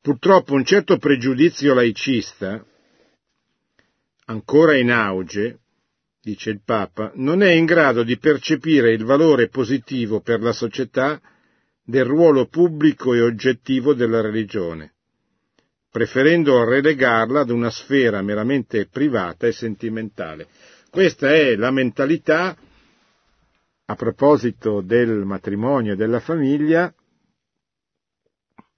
[0.00, 2.64] Purtroppo un certo pregiudizio laicista,
[4.26, 5.58] ancora in auge,
[6.22, 11.20] dice il Papa, non è in grado di percepire il valore positivo per la società
[11.90, 14.94] del ruolo pubblico e oggettivo della religione,
[15.90, 20.46] preferendo relegarla ad una sfera meramente privata e sentimentale.
[20.88, 22.56] Questa è la mentalità,
[23.86, 26.94] a proposito del matrimonio e della famiglia,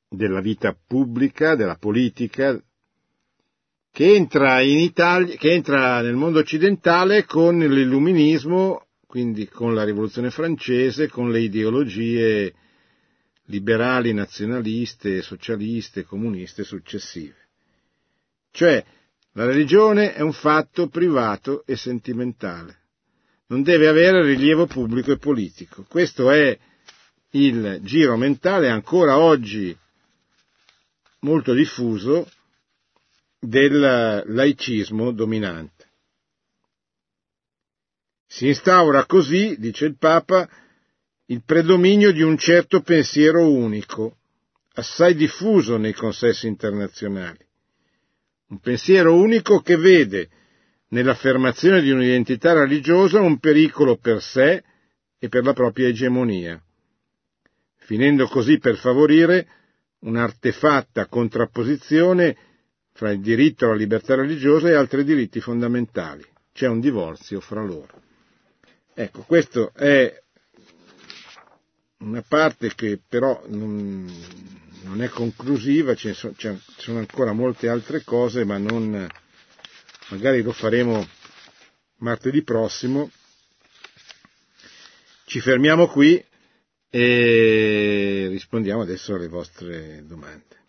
[0.09, 2.59] della vita pubblica, della politica,
[3.93, 11.09] che entra, Italia, che entra nel mondo occidentale con l'illuminismo, quindi con la rivoluzione francese,
[11.09, 12.55] con le ideologie
[13.53, 17.37] liberali, nazionaliste, socialiste, comuniste successive.
[18.51, 18.83] Cioè,
[19.33, 22.79] la religione è un fatto privato e sentimentale.
[23.49, 25.85] Non deve avere rilievo pubblico e politico.
[25.87, 26.59] Questo è
[27.33, 29.77] il giro mentale ancora oggi
[31.21, 32.31] molto diffuso
[33.39, 35.91] del laicismo dominante.
[38.27, 40.49] Si instaura così, dice il Papa,
[41.33, 44.19] il predominio di un certo pensiero unico,
[44.75, 47.39] assai diffuso nei consessi internazionali
[48.53, 50.29] un pensiero unico che vede
[50.89, 54.63] nell'affermazione di un'identità religiosa un pericolo per sé
[55.19, 56.63] e per la propria egemonia,
[57.77, 59.49] finendo così per favorire
[60.01, 62.37] un'artefatta contrapposizione
[62.93, 66.25] fra il diritto alla libertà religiosa e altri diritti fondamentali.
[66.53, 68.03] C'è un divorzio fra loro.
[68.93, 70.23] Ecco, questa è
[72.03, 74.11] una parte che però non,
[74.83, 79.09] non è conclusiva, ci sono ancora molte altre cose, ma non,
[80.09, 81.07] magari lo faremo
[81.99, 83.11] martedì prossimo.
[85.25, 86.23] Ci fermiamo qui
[86.91, 90.62] e rispondiamo adesso alle vostre domande.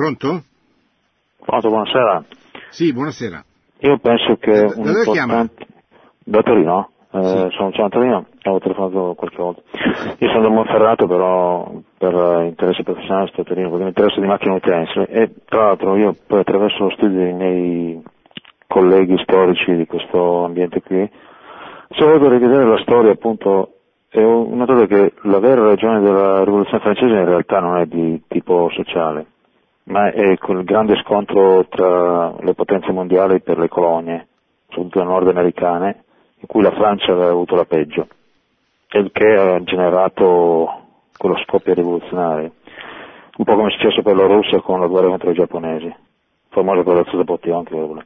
[0.00, 0.42] Pronto?
[1.44, 2.24] Pronto, buonasera.
[2.70, 3.44] Sì, buonasera.
[3.80, 5.48] Io penso che Da- da un dove chiama?
[6.24, 6.90] Da Torino?
[7.12, 7.56] Eh, Sì.
[7.56, 9.60] Sono, sono a Torino, avevo telefonato qualche volta.
[10.16, 14.20] Io sono da Monferrato, però per eh, interesse professionale sto a Torino, perché mi interessa
[14.20, 18.02] di macchine utensili e tra l'altro io poi attraverso lo studio dei miei
[18.68, 21.10] colleghi storici di questo ambiente qui,
[21.90, 23.72] se voglio rivedere la storia appunto
[24.08, 28.22] e ho notato che la vera ragione della rivoluzione francese in realtà non è di
[28.28, 29.26] tipo sociale,
[29.90, 34.28] ma è quel grande scontro tra le potenze mondiali per le colonie,
[34.68, 36.04] soprattutto nordamericane,
[36.38, 38.06] in cui la Francia aveva avuto la peggio,
[38.92, 40.68] il che ha generato
[41.16, 42.52] quello scoppio rivoluzionario,
[43.36, 45.92] un po' come è successo per la Russia con la guerra contro i giapponesi,
[46.50, 48.02] famosa corazza da Potionchi, quello lì.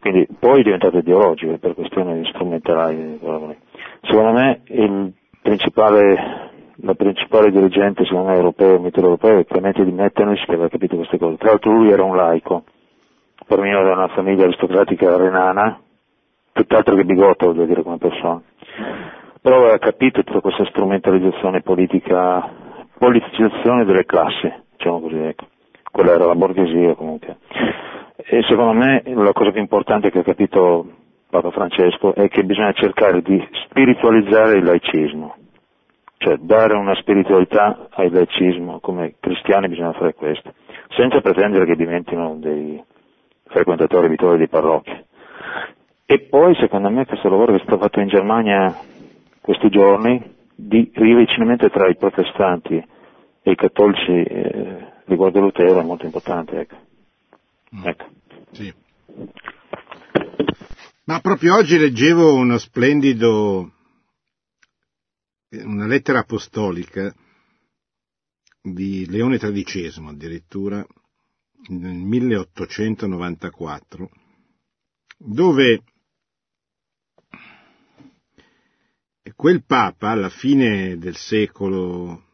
[0.00, 3.18] quindi poi è diventato ideologico per questioni strumentali.
[3.18, 3.56] lì.
[4.02, 6.50] Secondo me il principale
[6.82, 11.18] la principale dirigente secondo me europeo, mitteleuropeo, è Clemente di Metternich che aveva capito queste
[11.18, 11.36] cose.
[11.36, 12.64] Tra l'altro lui era un laico,
[13.46, 15.80] provenivano da una famiglia aristocratica renana,
[16.52, 18.42] tutt'altro che bigotto, voglio dire, come persona.
[19.40, 22.48] Però aveva capito tutta questa strumentalizzazione politica,
[22.98, 25.46] politicizzazione delle classi, diciamo così, ecco.
[25.90, 27.38] Quella era la borghesia comunque.
[28.16, 30.86] E secondo me la cosa più importante che ha capito
[31.30, 35.36] Papa Francesco è che bisogna cercare di spiritualizzare il laicismo
[36.18, 40.54] cioè dare una spiritualità al laicismo, come cristiani bisogna fare questo,
[40.96, 42.82] senza pretendere che diventino dei
[43.44, 45.06] frequentatori abituali di parrocchie.
[46.06, 48.74] E poi secondo me questo lavoro che è stato fatto in Germania
[49.40, 52.74] questi giorni di riavvicinamento tra i protestanti
[53.42, 56.58] e i cattolici eh, riguardo Lutero è molto importante.
[56.58, 56.76] Ecco.
[57.84, 58.04] Ecco.
[58.52, 58.72] Sì.
[61.04, 63.70] Ma proprio oggi leggevo uno splendido,
[65.50, 67.14] una lettera apostolica
[68.60, 70.84] di Leone XIII addirittura,
[71.68, 74.10] nel 1894,
[75.18, 75.82] dove
[79.34, 82.24] quel Papa alla fine del secolo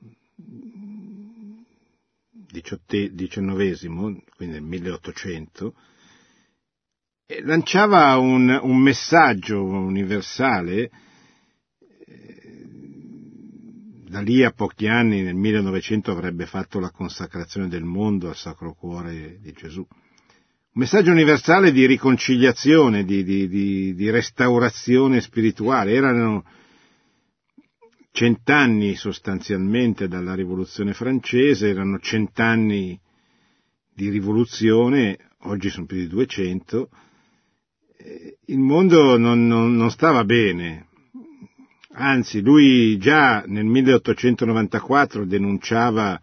[2.51, 5.75] XIX, quindi nel 1800,
[7.27, 10.91] eh, lanciava un, un messaggio universale,
[12.07, 12.53] eh,
[14.13, 18.75] da lì a pochi anni, nel 1900, avrebbe fatto la consacrazione del mondo al Sacro
[18.75, 19.81] Cuore di Gesù.
[19.81, 19.89] Un
[20.83, 25.95] messaggio universale di riconciliazione, di, di, di, di restaurazione spirituale.
[25.95, 26.45] Erano
[28.11, 33.01] cent'anni sostanzialmente dalla rivoluzione francese, erano cent'anni
[33.95, 36.91] di rivoluzione, oggi sono più di 200,
[38.45, 40.89] il mondo non, non, non stava bene,
[41.93, 46.21] anzi lui già nel 1894 denunciava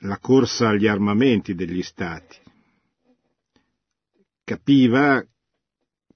[0.00, 2.36] la corsa agli armamenti degli stati,
[4.44, 5.24] capiva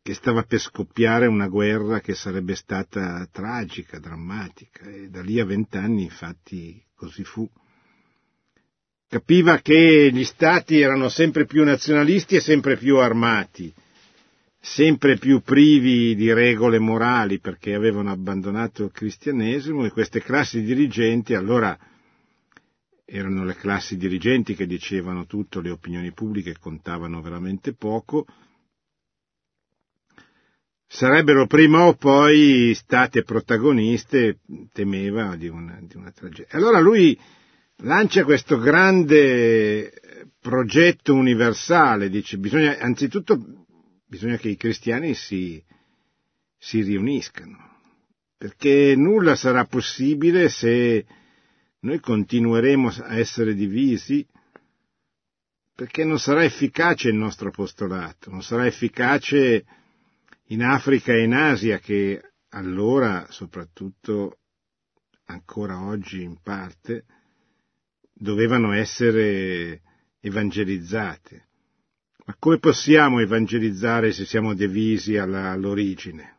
[0.02, 5.46] che stava per scoppiare una guerra che sarebbe stata tragica, drammatica, e da lì a
[5.46, 7.48] vent'anni infatti così fu.
[9.08, 13.72] Capiva che gli stati erano sempre più nazionalisti e sempre più armati,
[14.64, 21.34] sempre più privi di regole morali perché avevano abbandonato il cristianesimo e queste classi dirigenti
[21.34, 21.78] allora
[23.04, 28.24] erano le classi dirigenti che dicevano tutto, le opinioni pubbliche contavano veramente poco,
[30.86, 34.38] sarebbero prima o poi state protagoniste,
[34.72, 36.56] temeva di una, di una tragedia.
[36.56, 37.16] Allora lui
[37.82, 39.92] lancia questo grande
[40.40, 43.63] progetto universale, dice bisogna, anzitutto
[44.14, 45.60] bisogna che i cristiani si,
[46.56, 47.80] si riuniscano,
[48.36, 51.04] perché nulla sarà possibile se
[51.80, 54.24] noi continueremo a essere divisi,
[55.74, 59.64] perché non sarà efficace il nostro apostolato, non sarà efficace
[60.48, 64.38] in Africa e in Asia che allora, soprattutto
[65.24, 67.04] ancora oggi in parte,
[68.12, 69.82] dovevano essere
[70.20, 71.48] evangelizzate.
[72.26, 76.38] Ma come possiamo evangelizzare se siamo divisi alla, all'origine?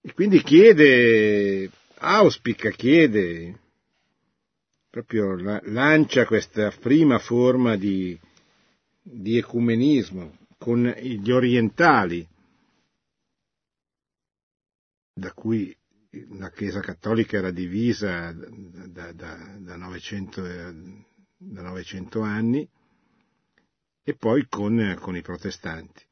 [0.00, 3.60] E quindi chiede, auspica, chiede,
[4.90, 8.18] proprio la, lancia questa prima forma di,
[9.00, 12.26] di ecumenismo con gli orientali,
[15.14, 15.76] da cui
[16.38, 20.42] la Chiesa Cattolica era divisa da, da, da, 900,
[21.36, 22.68] da 900, anni,
[24.04, 26.02] e poi con, con, i protestanti.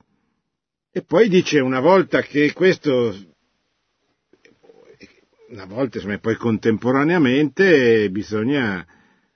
[0.93, 3.15] E poi dice una volta che questo,
[5.49, 8.85] una volta insomma, poi contemporaneamente bisogna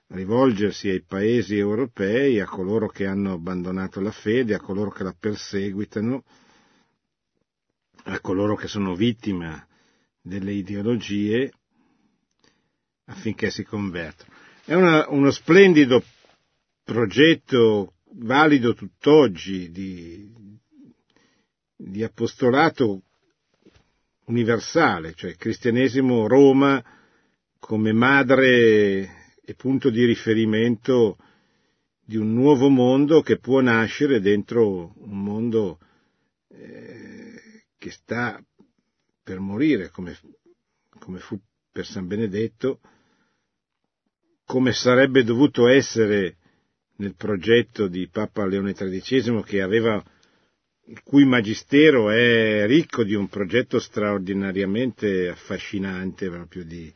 [0.07, 5.15] rivolgersi ai paesi europei, a coloro che hanno abbandonato la fede, a coloro che la
[5.17, 6.23] perseguitano,
[8.03, 9.67] a coloro che sono vittime
[10.21, 11.51] delle ideologie,
[13.05, 14.33] affinché si convertano.
[14.63, 16.03] È una, uno splendido
[16.83, 20.31] progetto valido tutt'oggi di,
[21.75, 23.01] di apostolato
[24.25, 26.83] universale, cioè cristianesimo Roma
[27.59, 31.17] come madre e punto di riferimento
[32.03, 35.79] di un nuovo mondo che può nascere dentro un mondo
[36.49, 38.43] eh, che sta
[39.23, 40.17] per morire, come,
[40.99, 41.39] come fu
[41.71, 42.79] per San Benedetto,
[44.45, 46.37] come sarebbe dovuto essere
[46.97, 50.03] nel progetto di Papa Leone XIII che aveva
[50.87, 56.93] il cui magistero è ricco di un progetto straordinariamente affascinante proprio di,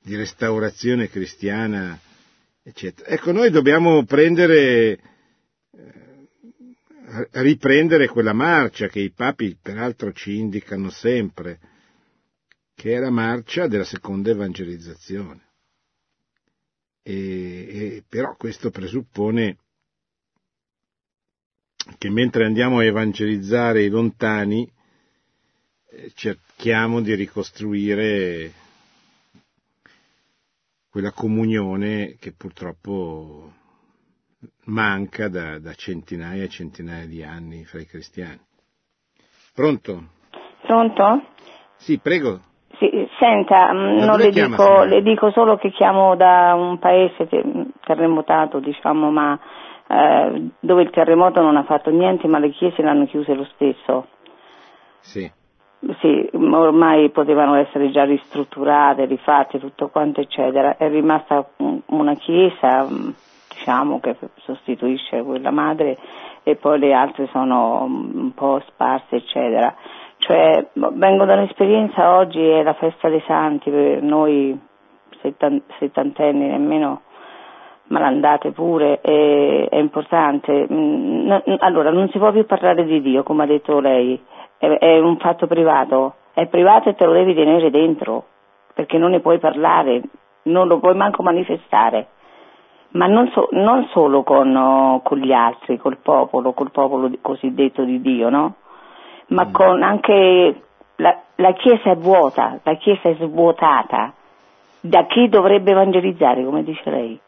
[0.00, 1.98] di restaurazione cristiana,
[2.62, 3.08] eccetera.
[3.08, 5.00] Ecco, noi dobbiamo prendere,
[5.72, 11.58] eh, riprendere quella marcia che i papi peraltro ci indicano sempre,
[12.76, 15.45] che è la marcia della seconda evangelizzazione.
[17.08, 19.58] E, e, però questo presuppone
[21.98, 24.68] che mentre andiamo a evangelizzare i lontani,
[25.88, 28.52] eh, cerchiamo di ricostruire
[30.88, 33.52] quella comunione che purtroppo
[34.64, 38.40] manca da, da, centinaia e centinaia di anni fra i cristiani.
[39.52, 40.08] Pronto?
[40.62, 41.34] Pronto?
[41.76, 42.54] Sì, prego.
[42.78, 47.26] Sì, senta, mm, non le dico, le dico, solo che chiamo da un paese
[47.80, 49.38] terremotato, diciamo, ma
[49.88, 54.08] eh, dove il terremoto non ha fatto niente, ma le chiese l'hanno chiuse lo stesso.
[55.00, 55.30] Sì.
[56.00, 60.76] Sì, ormai potevano essere già ristrutturate, rifatte, tutto quanto, eccetera.
[60.76, 61.48] È rimasta
[61.86, 63.08] una chiesa, mm,
[63.50, 65.96] diciamo, che sostituisce quella madre
[66.42, 69.74] e poi le altre sono un po' sparse, eccetera.
[70.26, 74.58] Cioè, vengo da un'esperienza, oggi è la festa dei santi, per noi
[75.78, 77.02] settantenni nemmeno
[77.84, 80.66] malandate pure, è, è importante.
[80.68, 84.20] Mm, allora, non si può più parlare di Dio, come ha detto lei,
[84.58, 88.24] è, è, un fatto privato, è privato e te lo devi tenere dentro,
[88.74, 90.02] perché non ne puoi parlare,
[90.44, 92.08] non lo puoi manco manifestare,
[92.94, 98.00] ma non, so, non solo con, con, gli altri, col popolo, col popolo cosiddetto di
[98.00, 98.54] Dio, no?
[99.28, 99.52] Ma mm.
[99.52, 100.62] con anche
[100.96, 104.12] la, la Chiesa è vuota, la Chiesa è svuotata
[104.80, 107.20] da chi dovrebbe evangelizzare, come dice lei.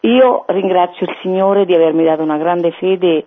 [0.00, 3.24] Io ringrazio il Signore di avermi dato una grande fede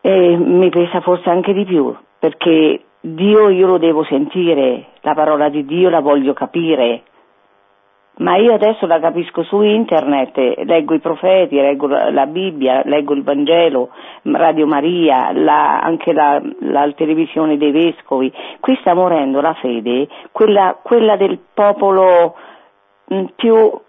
[0.00, 5.48] e mi pesa forse anche di più, perché Dio io lo devo sentire, la parola
[5.48, 7.02] di Dio la voglio capire,
[8.18, 13.22] ma io adesso la capisco su internet, leggo i profeti, leggo la Bibbia, leggo il
[13.22, 13.90] Vangelo,
[14.22, 18.32] Radio Maria, la, anche la, la, televisione dei vescovi.
[18.60, 22.34] Qui sta morendo la fede, quella, quella del popolo
[23.12, 23.80] mm, più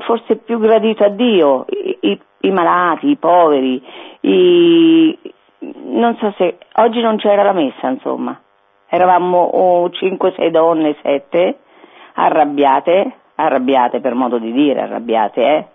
[0.00, 3.82] forse più gradito a Dio, i, i, i malati, i poveri,
[4.20, 5.18] i,
[5.58, 8.38] non so se oggi non c'era la messa, insomma.
[8.90, 11.58] Eravamo oh, 5-6 donne, 7,
[12.14, 15.66] arrabbiate, arrabbiate per modo di dire, arrabbiate, eh.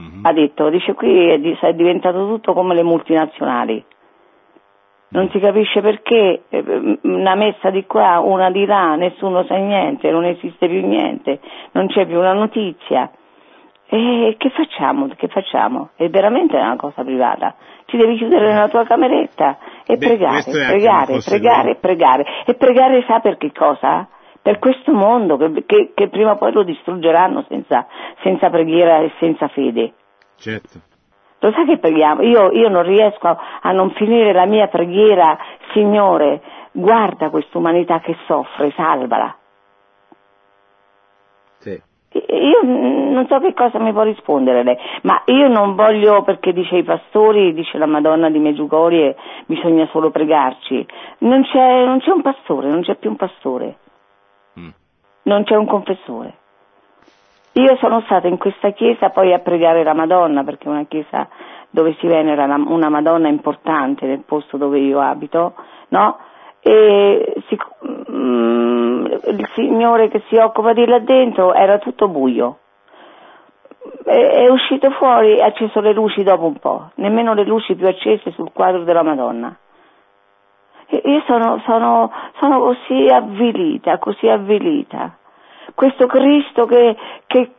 [0.00, 0.24] Mm-hmm.
[0.24, 1.38] Ha detto, dice qui è
[1.72, 3.84] diventato tutto come le multinazionali.
[5.10, 10.10] Non si capisce perché eh, una messa di qua, una di là, nessuno sa niente,
[10.10, 11.40] non esiste più niente,
[11.72, 13.10] non c'è più una notizia.
[13.90, 15.08] E che facciamo?
[15.16, 15.90] Che facciamo?
[15.96, 17.54] È veramente una cosa privata.
[17.86, 19.56] Ti devi chiudere nella tua cameretta
[19.86, 22.26] e Beh, pregare, pregare, pregare, pregare.
[22.44, 24.06] E pregare sa per che cosa?
[24.42, 27.86] Per questo mondo che, che, che prima o poi lo distruggeranno senza,
[28.22, 29.92] senza, preghiera e senza fede.
[30.36, 30.80] Certo.
[31.40, 32.22] Lo sai che preghiamo?
[32.22, 35.38] Io, io non riesco a, a non finire la mia preghiera,
[35.72, 36.40] Signore,
[36.72, 39.36] guarda questa umanità che soffre, salvala.
[41.58, 41.80] Sì.
[42.10, 46.76] Io non so che cosa mi può rispondere lei, ma io non voglio, perché dice
[46.76, 49.14] i pastori, dice la Madonna di Meggiugorie,
[49.46, 50.86] bisogna solo pregarci.
[51.18, 53.76] Non c'è, non c'è un pastore, non c'è più un pastore.
[55.28, 56.36] Non c'è un confessore.
[57.52, 61.28] Io sono stata in questa chiesa poi a pregare la Madonna, perché è una chiesa
[61.68, 65.52] dove si venera una Madonna importante nel posto dove io abito,
[65.88, 66.16] no?
[66.60, 67.58] E si,
[68.10, 72.60] mm, il signore che si occupa di là dentro era tutto buio.
[74.04, 77.86] È, uscito fuori e ha acceso le luci dopo un po', nemmeno le luci più
[77.86, 79.54] accese sul quadro della Madonna.
[80.90, 82.10] Io sono, sono,
[82.40, 85.17] sono così avvilita, così avvilita.
[85.78, 86.96] Questo Cristo che,
[87.28, 87.50] che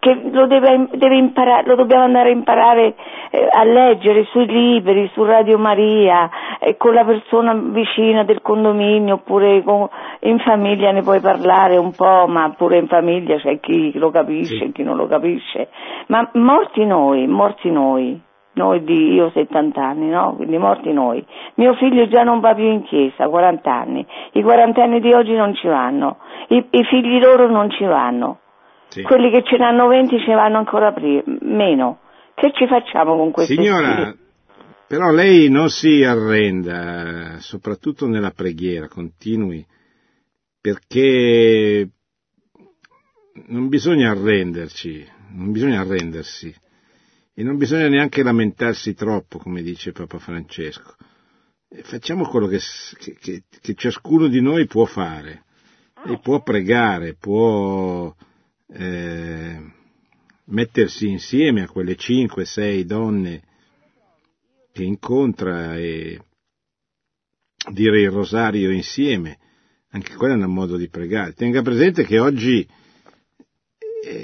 [0.00, 2.96] che lo, deve, deve imparare, lo dobbiamo andare a imparare
[3.30, 9.14] eh, a leggere sui libri, su Radio Maria, eh, con la persona vicina del condominio,
[9.14, 9.88] oppure con,
[10.22, 14.56] in famiglia ne puoi parlare un po', ma pure in famiglia c'è chi lo capisce
[14.56, 14.72] sì.
[14.72, 15.68] chi non lo capisce.
[16.08, 18.20] Ma morti noi, morti noi
[18.54, 20.34] noi di, io ho 70 anni, no?
[20.36, 21.24] Quindi morti noi.
[21.54, 24.06] Mio figlio già non va più in chiesa, 40 anni.
[24.32, 26.18] I 40 anni di oggi non ci vanno.
[26.48, 28.40] I, i figli loro non ci vanno.
[28.88, 29.02] Sì.
[29.02, 32.00] Quelli che ce ne hanno 20 ci vanno ancora prima, meno.
[32.34, 33.54] Che ci facciamo con questo?
[33.54, 34.14] Signora,
[34.86, 39.64] però lei non si arrenda, soprattutto nella preghiera, continui,
[40.60, 41.88] perché
[43.46, 46.54] non bisogna arrenderci, non bisogna arrendersi
[47.34, 50.94] e non bisogna neanche lamentarsi troppo, come dice Papa Francesco.
[51.82, 52.60] Facciamo quello che,
[53.18, 55.44] che, che ciascuno di noi può fare,
[56.04, 58.14] e può pregare, può
[58.68, 59.72] eh,
[60.46, 63.42] mettersi insieme a quelle cinque, sei donne
[64.72, 66.20] che incontra e
[67.72, 69.38] dire il rosario insieme.
[69.90, 71.34] Anche quello è un modo di pregare.
[71.34, 72.66] Tenga presente che oggi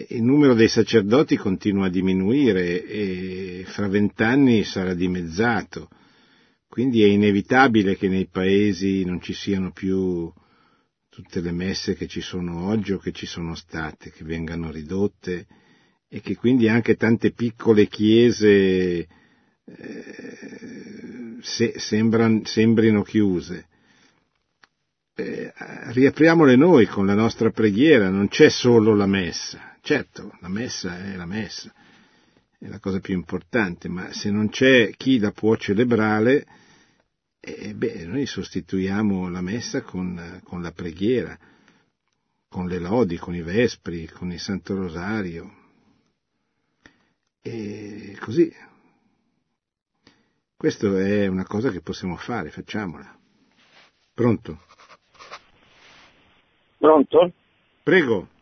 [0.09, 5.89] il numero dei sacerdoti continua a diminuire e fra vent'anni sarà dimezzato,
[6.69, 10.33] quindi è inevitabile che nei paesi non ci siano più
[11.09, 15.47] tutte le messe che ci sono oggi o che ci sono state, che vengano ridotte
[16.09, 19.07] e che quindi anche tante piccole chiese
[19.65, 20.29] eh,
[21.41, 23.67] se, sembran, sembrino chiuse
[25.19, 25.53] eh,
[25.93, 29.68] riapriamole noi con la nostra preghiera, non c'è solo la messa.
[29.89, 31.73] Certo, la messa è la messa,
[32.59, 36.47] è la cosa più importante, ma se non c'è chi la può celebrare,
[37.41, 41.39] eh, beh, noi sostituiamo la messa con, con la preghiera,
[42.51, 45.57] con le lodi, con i vespri, con il Santo Rosario.
[47.41, 48.55] E così.
[50.55, 53.19] Questo è una cosa che possiamo fare, facciamola.
[54.13, 54.65] Pronto?
[56.77, 57.33] Pronto?
[57.83, 58.37] Prego.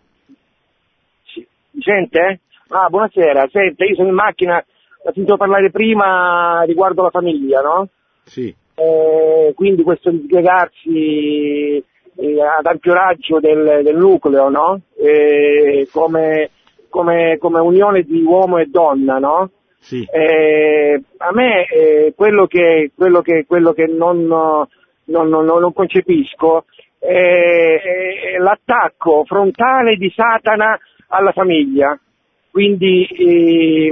[1.80, 2.40] Sente?
[2.68, 3.48] Ah, buonasera.
[3.50, 7.88] Senta, io sono in macchina, ho sentito parlare prima riguardo la famiglia, no?
[8.24, 8.54] Sì.
[8.74, 11.76] Eh, quindi questo dispiegarsi
[12.16, 14.80] eh, ad ampio raggio del, del nucleo, no?
[14.98, 16.50] Eh, come,
[16.88, 19.50] come, come, unione di uomo e donna, no?
[19.78, 20.06] Sì.
[20.10, 24.66] Eh, a me eh, quello che, quello che, quello che non, non,
[25.04, 26.64] non, non concepisco
[26.98, 31.98] eh, l'attacco frontale di Satana alla famiglia.
[32.50, 33.90] Quindi eh,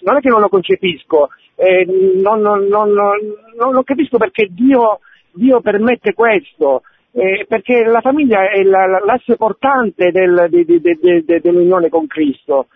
[0.00, 1.86] non è che non lo concepisco, eh,
[2.20, 5.00] non, non, non, non, capisco perché Dio,
[5.32, 6.82] Dio permette questo,
[7.12, 12.66] eh, perché la famiglia è la, l'asse portante del, de, de, de, dell'unione con Cristo.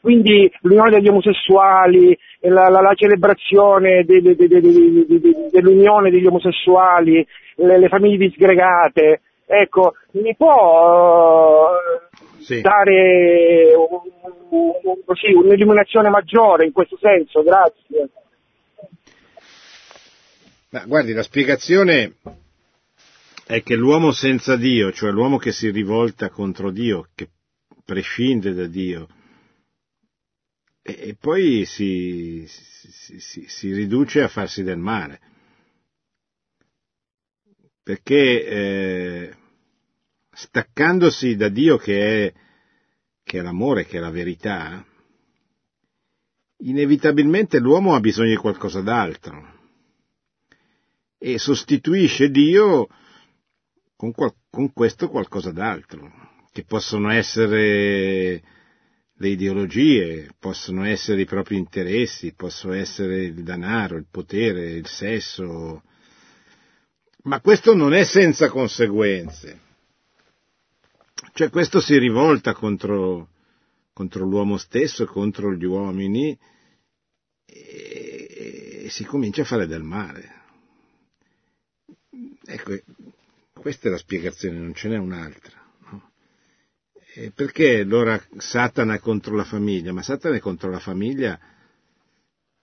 [0.00, 4.04] Quindi l'unione degli omosessuali, la, la, la celebrazione
[5.50, 7.26] dell'unione degli omosessuali,
[7.56, 11.68] le, le famiglie disgregate, ecco, mi può
[12.54, 12.60] sì.
[12.62, 14.10] dare un,
[14.82, 18.10] un, così, un'illuminazione maggiore in questo senso, grazie.
[20.70, 22.14] Ma guardi, la spiegazione
[23.46, 27.28] è che l'uomo senza Dio, cioè l'uomo che si rivolta contro Dio, che
[27.84, 29.08] prescinde da Dio,
[30.82, 35.20] e, e poi si, si, si, si riduce a farsi del male
[37.88, 39.36] perché eh,
[40.38, 42.32] staccandosi da Dio che è,
[43.24, 44.86] che è l'amore, che è la verità,
[46.58, 49.56] inevitabilmente l'uomo ha bisogno di qualcosa d'altro
[51.18, 52.86] e sostituisce Dio
[53.96, 56.08] con, qual- con questo qualcosa d'altro,
[56.52, 58.40] che possono essere
[59.20, 65.82] le ideologie, possono essere i propri interessi, possono essere il denaro, il potere, il sesso,
[67.24, 69.66] ma questo non è senza conseguenze.
[71.38, 73.28] Cioè questo si rivolta contro,
[73.92, 76.36] contro l'uomo stesso, contro gli uomini
[77.44, 80.32] e, e si comincia a fare del male.
[82.44, 82.76] Ecco,
[83.52, 85.64] questa è la spiegazione, non ce n'è un'altra.
[85.92, 86.10] No?
[87.36, 89.92] Perché allora Satana è contro la famiglia?
[89.92, 91.38] Ma Satana è contro la famiglia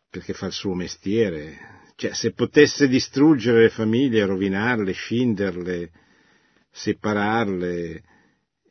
[0.09, 5.91] perché fa il suo mestiere, cioè, se potesse distruggere le famiglie, rovinarle, scinderle,
[6.71, 8.03] separarle,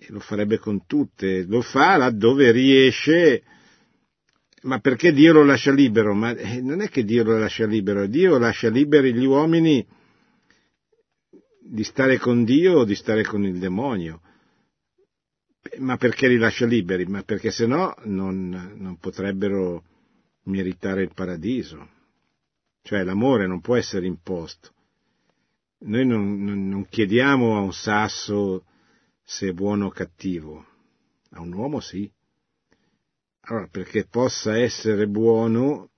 [0.09, 3.43] lo farebbe con tutte, lo fa laddove riesce,
[4.63, 6.15] ma perché Dio lo lascia libero?
[6.15, 9.87] Ma eh, non è che Dio lo lascia libero, Dio lascia liberi gli uomini
[11.61, 14.21] di stare con Dio o di stare con il demonio.
[15.79, 17.05] ma perché li lascia liberi?
[17.07, 19.83] Ma perché se no non, non potrebbero
[20.45, 21.89] meritare il paradiso.
[22.83, 24.73] Cioè l'amore non può essere imposto.
[25.87, 28.65] Noi non, non, non chiediamo a un sasso
[29.25, 30.67] se è buono o cattivo,
[31.31, 32.11] a un uomo sì.
[33.47, 35.91] Allora, perché possa essere buono,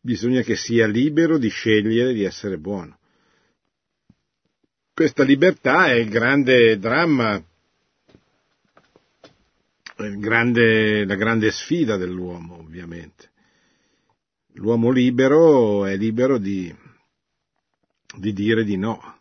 [0.00, 2.98] bisogna che sia libero di scegliere di essere buono.
[4.94, 7.42] Questa libertà è il grande dramma,
[9.98, 13.30] il grande, la grande sfida dell'uomo, ovviamente.
[14.54, 16.74] L'uomo libero è libero di,
[18.18, 19.20] di dire di no,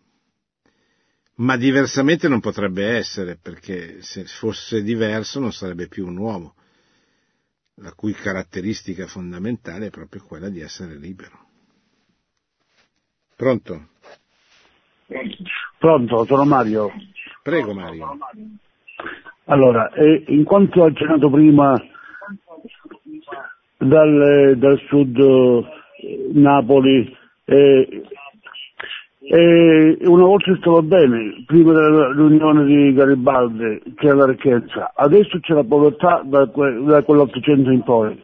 [1.42, 6.54] ma diversamente non potrebbe essere, perché se fosse diverso non sarebbe più un uomo,
[7.76, 11.40] la cui caratteristica fondamentale è proprio quella di essere libero.
[13.36, 13.88] Pronto?
[15.80, 16.92] Pronto, sono Mario.
[17.42, 18.18] Prego Mario.
[19.46, 21.76] Allora, eh, in quanto accennato prima
[23.78, 28.04] dal, dal sud eh, Napoli, eh,
[29.34, 35.54] e una volta stava bene, prima della riunione di Garibaldi c'era la ricchezza, adesso c'è
[35.54, 38.22] la povertà da, que- da quell'Ottocento in poi.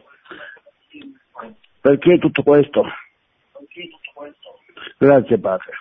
[1.80, 2.84] Perché tutto questo?
[4.98, 5.72] Grazie padre.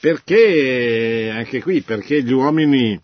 [0.00, 3.00] Perché, anche qui, perché gli uomini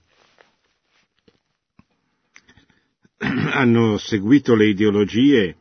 [3.53, 5.60] hanno seguito le ideologie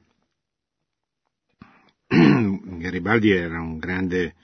[2.99, 4.35] Garibaldi era un grande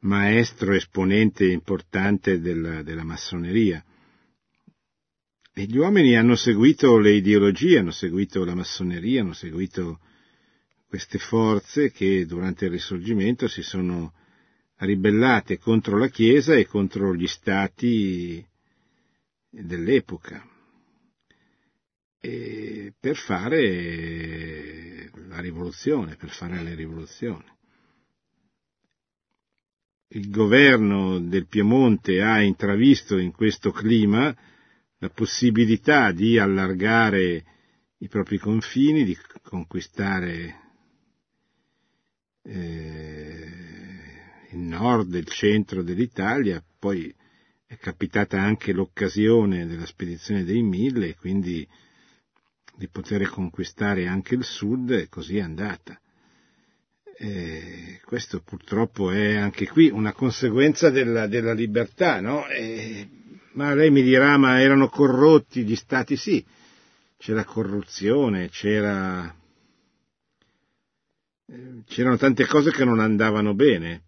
[0.00, 3.84] maestro, esponente importante della, della massoneria.
[5.52, 10.00] E gli uomini hanno seguito le ideologie, hanno seguito la massoneria, hanno seguito
[10.86, 14.14] queste forze che durante il risorgimento si sono
[14.76, 18.42] ribellate contro la Chiesa e contro gli stati
[19.50, 20.42] dell'epoca
[22.20, 24.97] e per fare
[25.28, 27.44] la rivoluzione, per fare le rivoluzioni.
[30.10, 34.34] Il governo del Piemonte ha intravisto in questo clima
[34.98, 37.44] la possibilità di allargare
[37.98, 40.60] i propri confini, di conquistare
[42.42, 43.48] eh,
[44.50, 47.14] il nord, il centro dell'Italia, poi
[47.66, 51.68] è capitata anche l'occasione della spedizione dei mille, quindi
[52.78, 56.00] di poter conquistare anche il sud e così è andata.
[57.20, 62.46] E questo purtroppo è anche qui una conseguenza della, della libertà, no?
[62.46, 63.08] E,
[63.54, 66.14] ma lei mi dirà, ma erano corrotti gli stati?
[66.14, 66.44] Sì,
[67.16, 69.34] c'era corruzione, c'era,
[71.84, 74.04] c'erano tante cose che non andavano bene.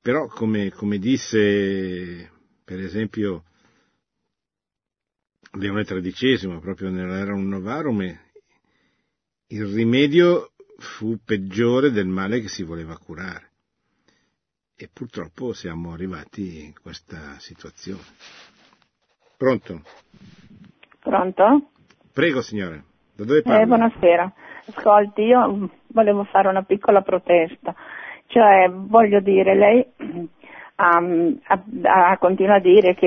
[0.00, 2.30] Però, come, come disse,
[2.64, 3.44] per esempio,
[5.54, 8.00] Leone XIII, proprio nell'Era Novarum,
[9.48, 13.50] il rimedio fu peggiore del male che si voleva curare.
[14.74, 18.00] E purtroppo siamo arrivati in questa situazione.
[19.36, 19.82] Pronto?
[21.00, 21.70] Pronto?
[22.14, 22.84] Prego signore,
[23.14, 23.60] da dove parla?
[23.60, 24.32] Eh, buonasera.
[24.74, 27.74] Ascolti, io volevo fare una piccola protesta.
[28.26, 30.30] Cioè, voglio dire, lei
[30.76, 31.62] um, a,
[32.10, 33.06] a, continua a dire che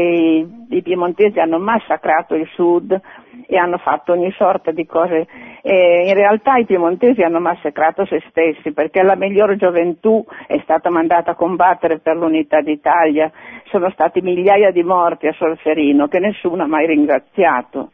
[0.70, 3.00] i, piemontesi hanno massacrato il sud
[3.48, 5.28] e hanno fatto ogni sorta di cose.
[5.62, 10.90] E in realtà i piemontesi hanno massacrato se stessi perché la miglior gioventù è stata
[10.90, 13.32] mandata a combattere per l'unità d'Italia.
[13.66, 17.92] Sono stati migliaia di morti a Solferino che nessuno ha mai ringraziato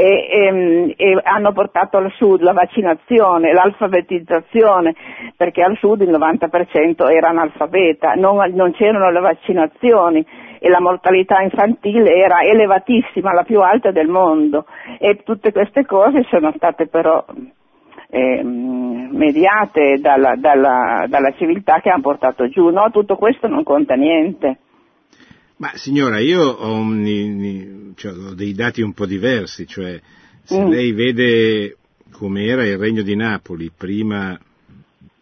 [0.00, 4.94] e, e, ehm, e, hanno portato al sud la vaccinazione, l'alfabetizzazione,
[5.36, 10.24] perché al sud il 90% era analfabeta, non, non c'erano le vaccinazioni
[10.60, 14.66] e la mortalità infantile era elevatissima, la più alta del mondo
[15.00, 17.24] e tutte queste cose sono state però
[18.10, 22.88] eh, mediate dalla, dalla, dalla civiltà che hanno portato giù, no?
[22.92, 24.58] Tutto questo non conta niente.
[25.58, 26.84] Ma signora, io ho,
[27.94, 30.00] cioè, ho, dei dati un po' diversi, cioè
[30.44, 30.68] se mm.
[30.68, 31.76] lei vede
[32.10, 34.38] come era il regno di Napoli prima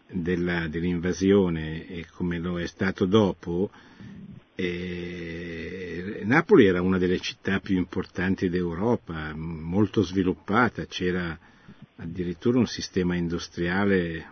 [0.09, 3.71] della, dell'invasione e come lo è stato dopo,
[4.53, 11.37] eh, Napoli era una delle città più importanti d'Europa, molto sviluppata, c'era
[11.95, 14.25] addirittura un sistema industriale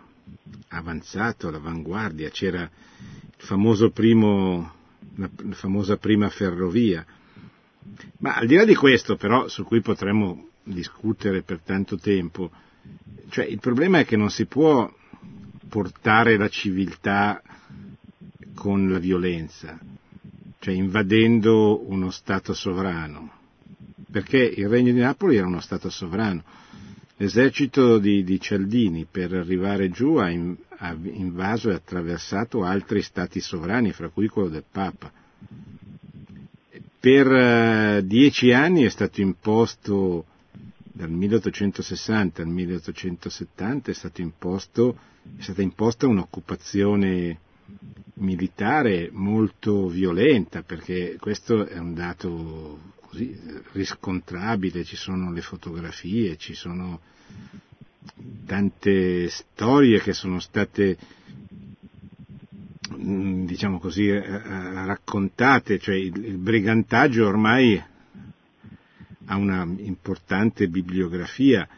[0.68, 4.75] avanzato, all'avanguardia, c'era il famoso primo
[5.16, 7.04] la, famosa prima ferrovia.
[8.18, 12.50] Ma al di là di questo, però, su cui potremmo discutere per tanto tempo,
[13.28, 14.92] cioè il problema è che non si può
[15.68, 17.42] portare la civiltà
[18.54, 19.78] con la violenza.
[20.58, 23.30] cioè invadendo uno Stato sovrano,
[24.10, 26.42] perché il Regno di Napoli era uno Stato sovrano.
[27.18, 33.40] L'esercito di, di Cialdini per arrivare giù ha, in, ha invaso e attraversato altri stati
[33.40, 35.10] sovrani, fra cui quello del Papa.
[36.98, 40.24] Per uh, dieci anni è stato imposto,
[40.82, 44.98] dal 1860 al 1870 è, stato imposto,
[45.36, 47.40] è stata imposta un'occupazione
[48.14, 53.38] militare molto violenta, perché questo è un dato così
[53.72, 57.00] riscontrabile, ci sono le fotografie, ci sono
[58.46, 60.96] tante storie che sono state
[62.94, 64.40] mm, diciamo così eh, eh,
[64.86, 67.82] raccontate, cioè il, brigantaggio ormai
[69.28, 71.68] ha una importante bibliografia,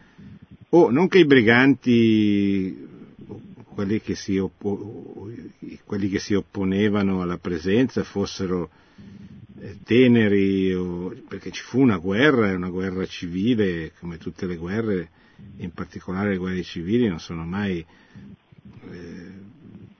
[0.70, 2.86] o non che i briganti
[3.78, 5.30] quelli che, si oppo,
[5.84, 8.70] quelli che si opponevano alla presenza fossero
[9.60, 15.10] eh, teneri, o, perché ci fu una guerra, una guerra civile, come tutte le guerre,
[15.59, 17.84] in particolare le guerre civili non sono mai,
[18.91, 19.32] eh,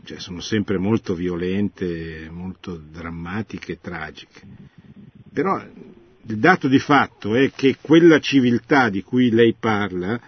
[0.05, 4.41] cioè sono sempre molto violente, molto drammatiche tragiche.
[5.32, 10.20] Però il dato di fatto è che quella civiltà di cui lei parla,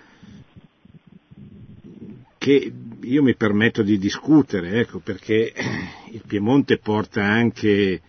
[2.38, 5.52] che io mi permetto di discutere, ecco, perché
[6.12, 8.00] il Piemonte porta anche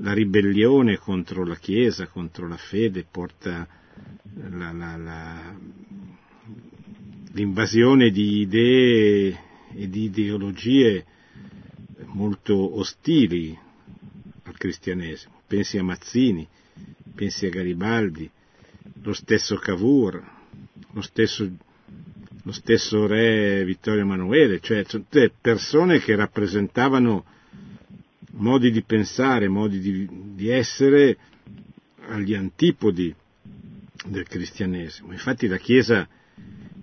[0.00, 3.66] la ribellione contro la Chiesa, contro la fede, porta
[4.50, 5.54] la, la, la,
[7.32, 9.40] l'invasione di idee
[9.74, 11.04] e di ideologie
[12.06, 13.56] molto ostili
[14.44, 15.42] al cristianesimo.
[15.46, 16.46] Pensi a Mazzini,
[17.14, 18.30] pensi a Garibaldi,
[19.02, 20.22] lo stesso Cavour,
[20.92, 21.50] lo stesso
[22.48, 27.24] lo stesso re Vittorio Emanuele, cioè tutte persone che rappresentavano
[28.32, 31.18] modi di pensare, modi di, di essere
[32.06, 33.14] agli antipodi
[34.06, 35.12] del cristianesimo.
[35.12, 36.08] Infatti la Chiesa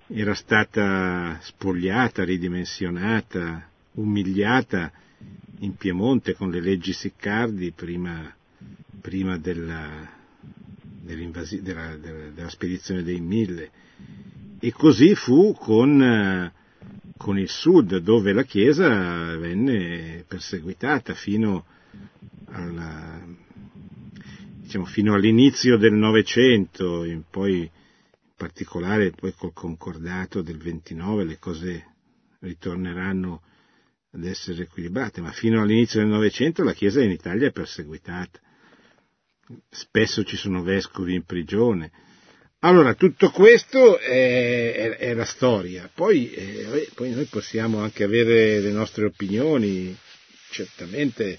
[0.08, 4.92] era stata spogliata, ridimensionata, umiliata
[5.60, 8.32] in Piemonte con le leggi Siccardi prima,
[9.00, 10.08] prima della,
[11.02, 13.70] della, della, spedizione dei Mille.
[14.60, 16.52] E così fu con,
[17.16, 21.64] con il sud, dove la Chiesa venne perseguitata fino,
[22.46, 23.20] alla,
[24.60, 27.68] diciamo, fino all'inizio del Novecento, poi
[28.36, 31.94] particolare poi col concordato del 29 le cose
[32.40, 33.42] ritorneranno
[34.12, 38.38] ad essere equilibrate, ma fino all'inizio del Novecento la Chiesa in Italia è perseguitata.
[39.70, 41.90] Spesso ci sono vescovi in prigione,
[42.60, 48.60] allora, tutto questo è, è, è la storia, poi, eh, poi, noi possiamo anche avere
[48.60, 49.96] le nostre opinioni,
[50.50, 51.38] certamente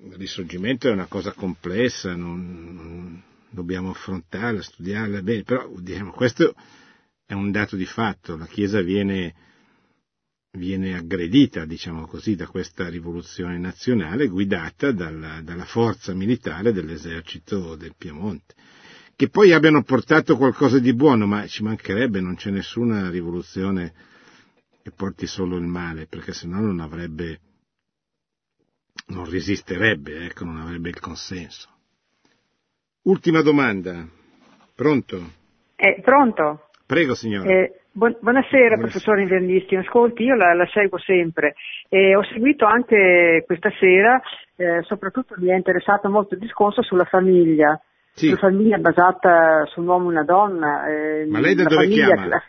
[0.00, 6.54] il risorgimento è una cosa complessa, non, non dobbiamo affrontarla, studiarla bene, però diciamo, questo
[7.24, 9.34] è un dato di fatto, la Chiesa viene,
[10.52, 17.94] viene aggredita, diciamo così, da questa rivoluzione nazionale guidata dalla, dalla forza militare dell'esercito del
[17.96, 18.54] Piemonte
[19.18, 23.92] che poi abbiano portato qualcosa di buono, ma ci mancherebbe, non c'è nessuna rivoluzione
[24.80, 27.40] che porti solo il male, perché sennò non avrebbe,
[29.06, 31.77] non resisterebbe, ecco, non avrebbe il consenso.
[33.08, 34.06] Ultima domanda.
[34.76, 35.16] Pronto?
[35.76, 36.68] Eh, pronto?
[36.84, 37.48] Prego, signora.
[37.48, 39.76] Eh, bu- buonasera, buonasera, professore Invernisti.
[39.76, 41.54] Ascolti, io la, la seguo sempre
[41.88, 44.20] e ho seguito anche questa sera,
[44.56, 47.80] eh, soprattutto mi è interessato molto il discorso sulla famiglia
[48.12, 48.28] sì.
[48.28, 50.86] una famiglia basata su un uomo e una donna.
[50.86, 52.42] Eh, Ma lei da dove chiama?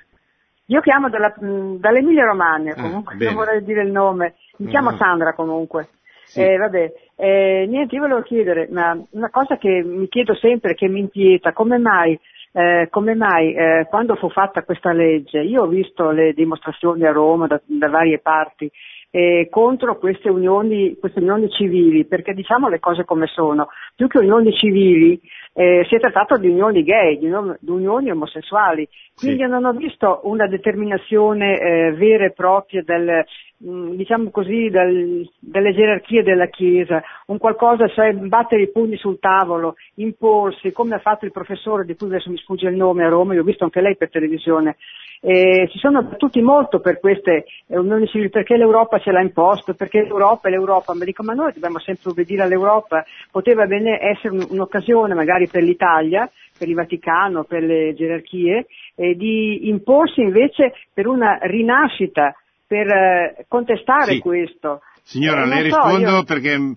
[0.66, 4.96] Io chiamo dalla, dall'Emilia Romagna, ah, comunque ah, non vorrei dire il nome, mi chiamo
[4.98, 5.88] Sandra comunque.
[6.30, 6.42] Sì.
[6.42, 10.88] Eh, vabbè, eh, niente, io volevo chiedere, ma una cosa che mi chiedo sempre, che
[10.88, 12.18] mi inquieta, come mai,
[12.52, 17.12] eh, come mai eh, quando fu fatta questa legge, io ho visto le dimostrazioni a
[17.12, 18.70] Roma da, da varie parti,
[19.12, 24.20] eh, contro queste unioni, queste unioni civili, perché diciamo le cose come sono, più che
[24.20, 25.20] unioni civili
[25.54, 27.28] eh, si è trattato di unioni gay, di,
[27.60, 29.50] di unioni omosessuali, quindi sì.
[29.50, 33.26] non ho visto una determinazione eh, vera e propria del,
[33.58, 38.98] mh, mm, diciamo così, del, delle gerarchie della Chiesa, un qualcosa, cioè battere i pugni
[38.98, 43.04] sul tavolo, imporsi, come ha fatto il professore di cui adesso mi sfugge il nome
[43.04, 44.78] a Roma, io ho visto anche lei per televisione,
[45.22, 50.04] eh, si sono battuti molto per queste unioni civili, perché l'Europa ce l'ha imposto, perché
[50.04, 55.14] l'Europa è l'Europa, ma dico ma noi dobbiamo sempre obbedire all'Europa, poteva bene essere un'occasione
[55.14, 61.38] magari per l'Italia, per il Vaticano, per le gerarchie, eh, di imporsi invece per una
[61.42, 62.36] rinascita,
[62.66, 64.20] per eh, contestare sì.
[64.20, 64.82] questo.
[65.04, 66.24] Signora, eh, le so, rispondo io...
[66.24, 66.76] perché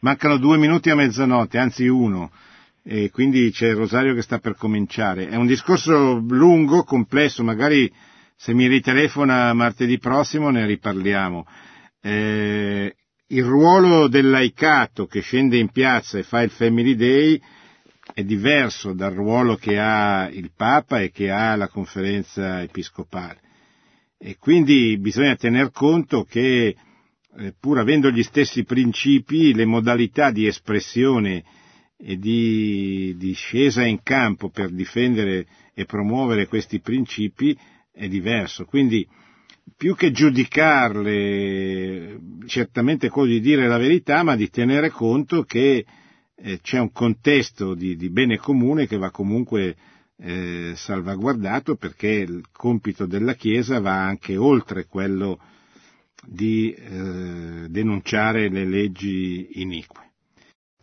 [0.00, 2.30] Mancano due minuti a mezzanotte, anzi uno,
[2.90, 5.28] e quindi c'è Rosario che sta per cominciare.
[5.28, 7.92] È un discorso lungo, complesso, magari
[8.34, 11.46] se mi ritelefona martedì prossimo ne riparliamo.
[12.00, 12.96] Eh,
[13.26, 17.38] il ruolo del laicato che scende in piazza e fa il Family Day
[18.14, 23.40] è diverso dal ruolo che ha il Papa e che ha la conferenza episcopale.
[24.16, 26.74] E quindi bisogna tener conto che
[27.36, 31.44] eh, pur avendo gli stessi principi, le modalità di espressione
[32.00, 37.56] e di, di scesa in campo per difendere e promuovere questi principi
[37.92, 38.64] è diverso.
[38.64, 39.06] Quindi
[39.76, 45.84] più che giudicarle, certamente quello di dire la verità, ma di tenere conto che
[46.36, 49.76] eh, c'è un contesto di, di, bene comune che va comunque
[50.18, 55.40] eh, salvaguardato perché il compito della Chiesa va anche oltre quello
[56.24, 60.07] di eh, denunciare le leggi inique.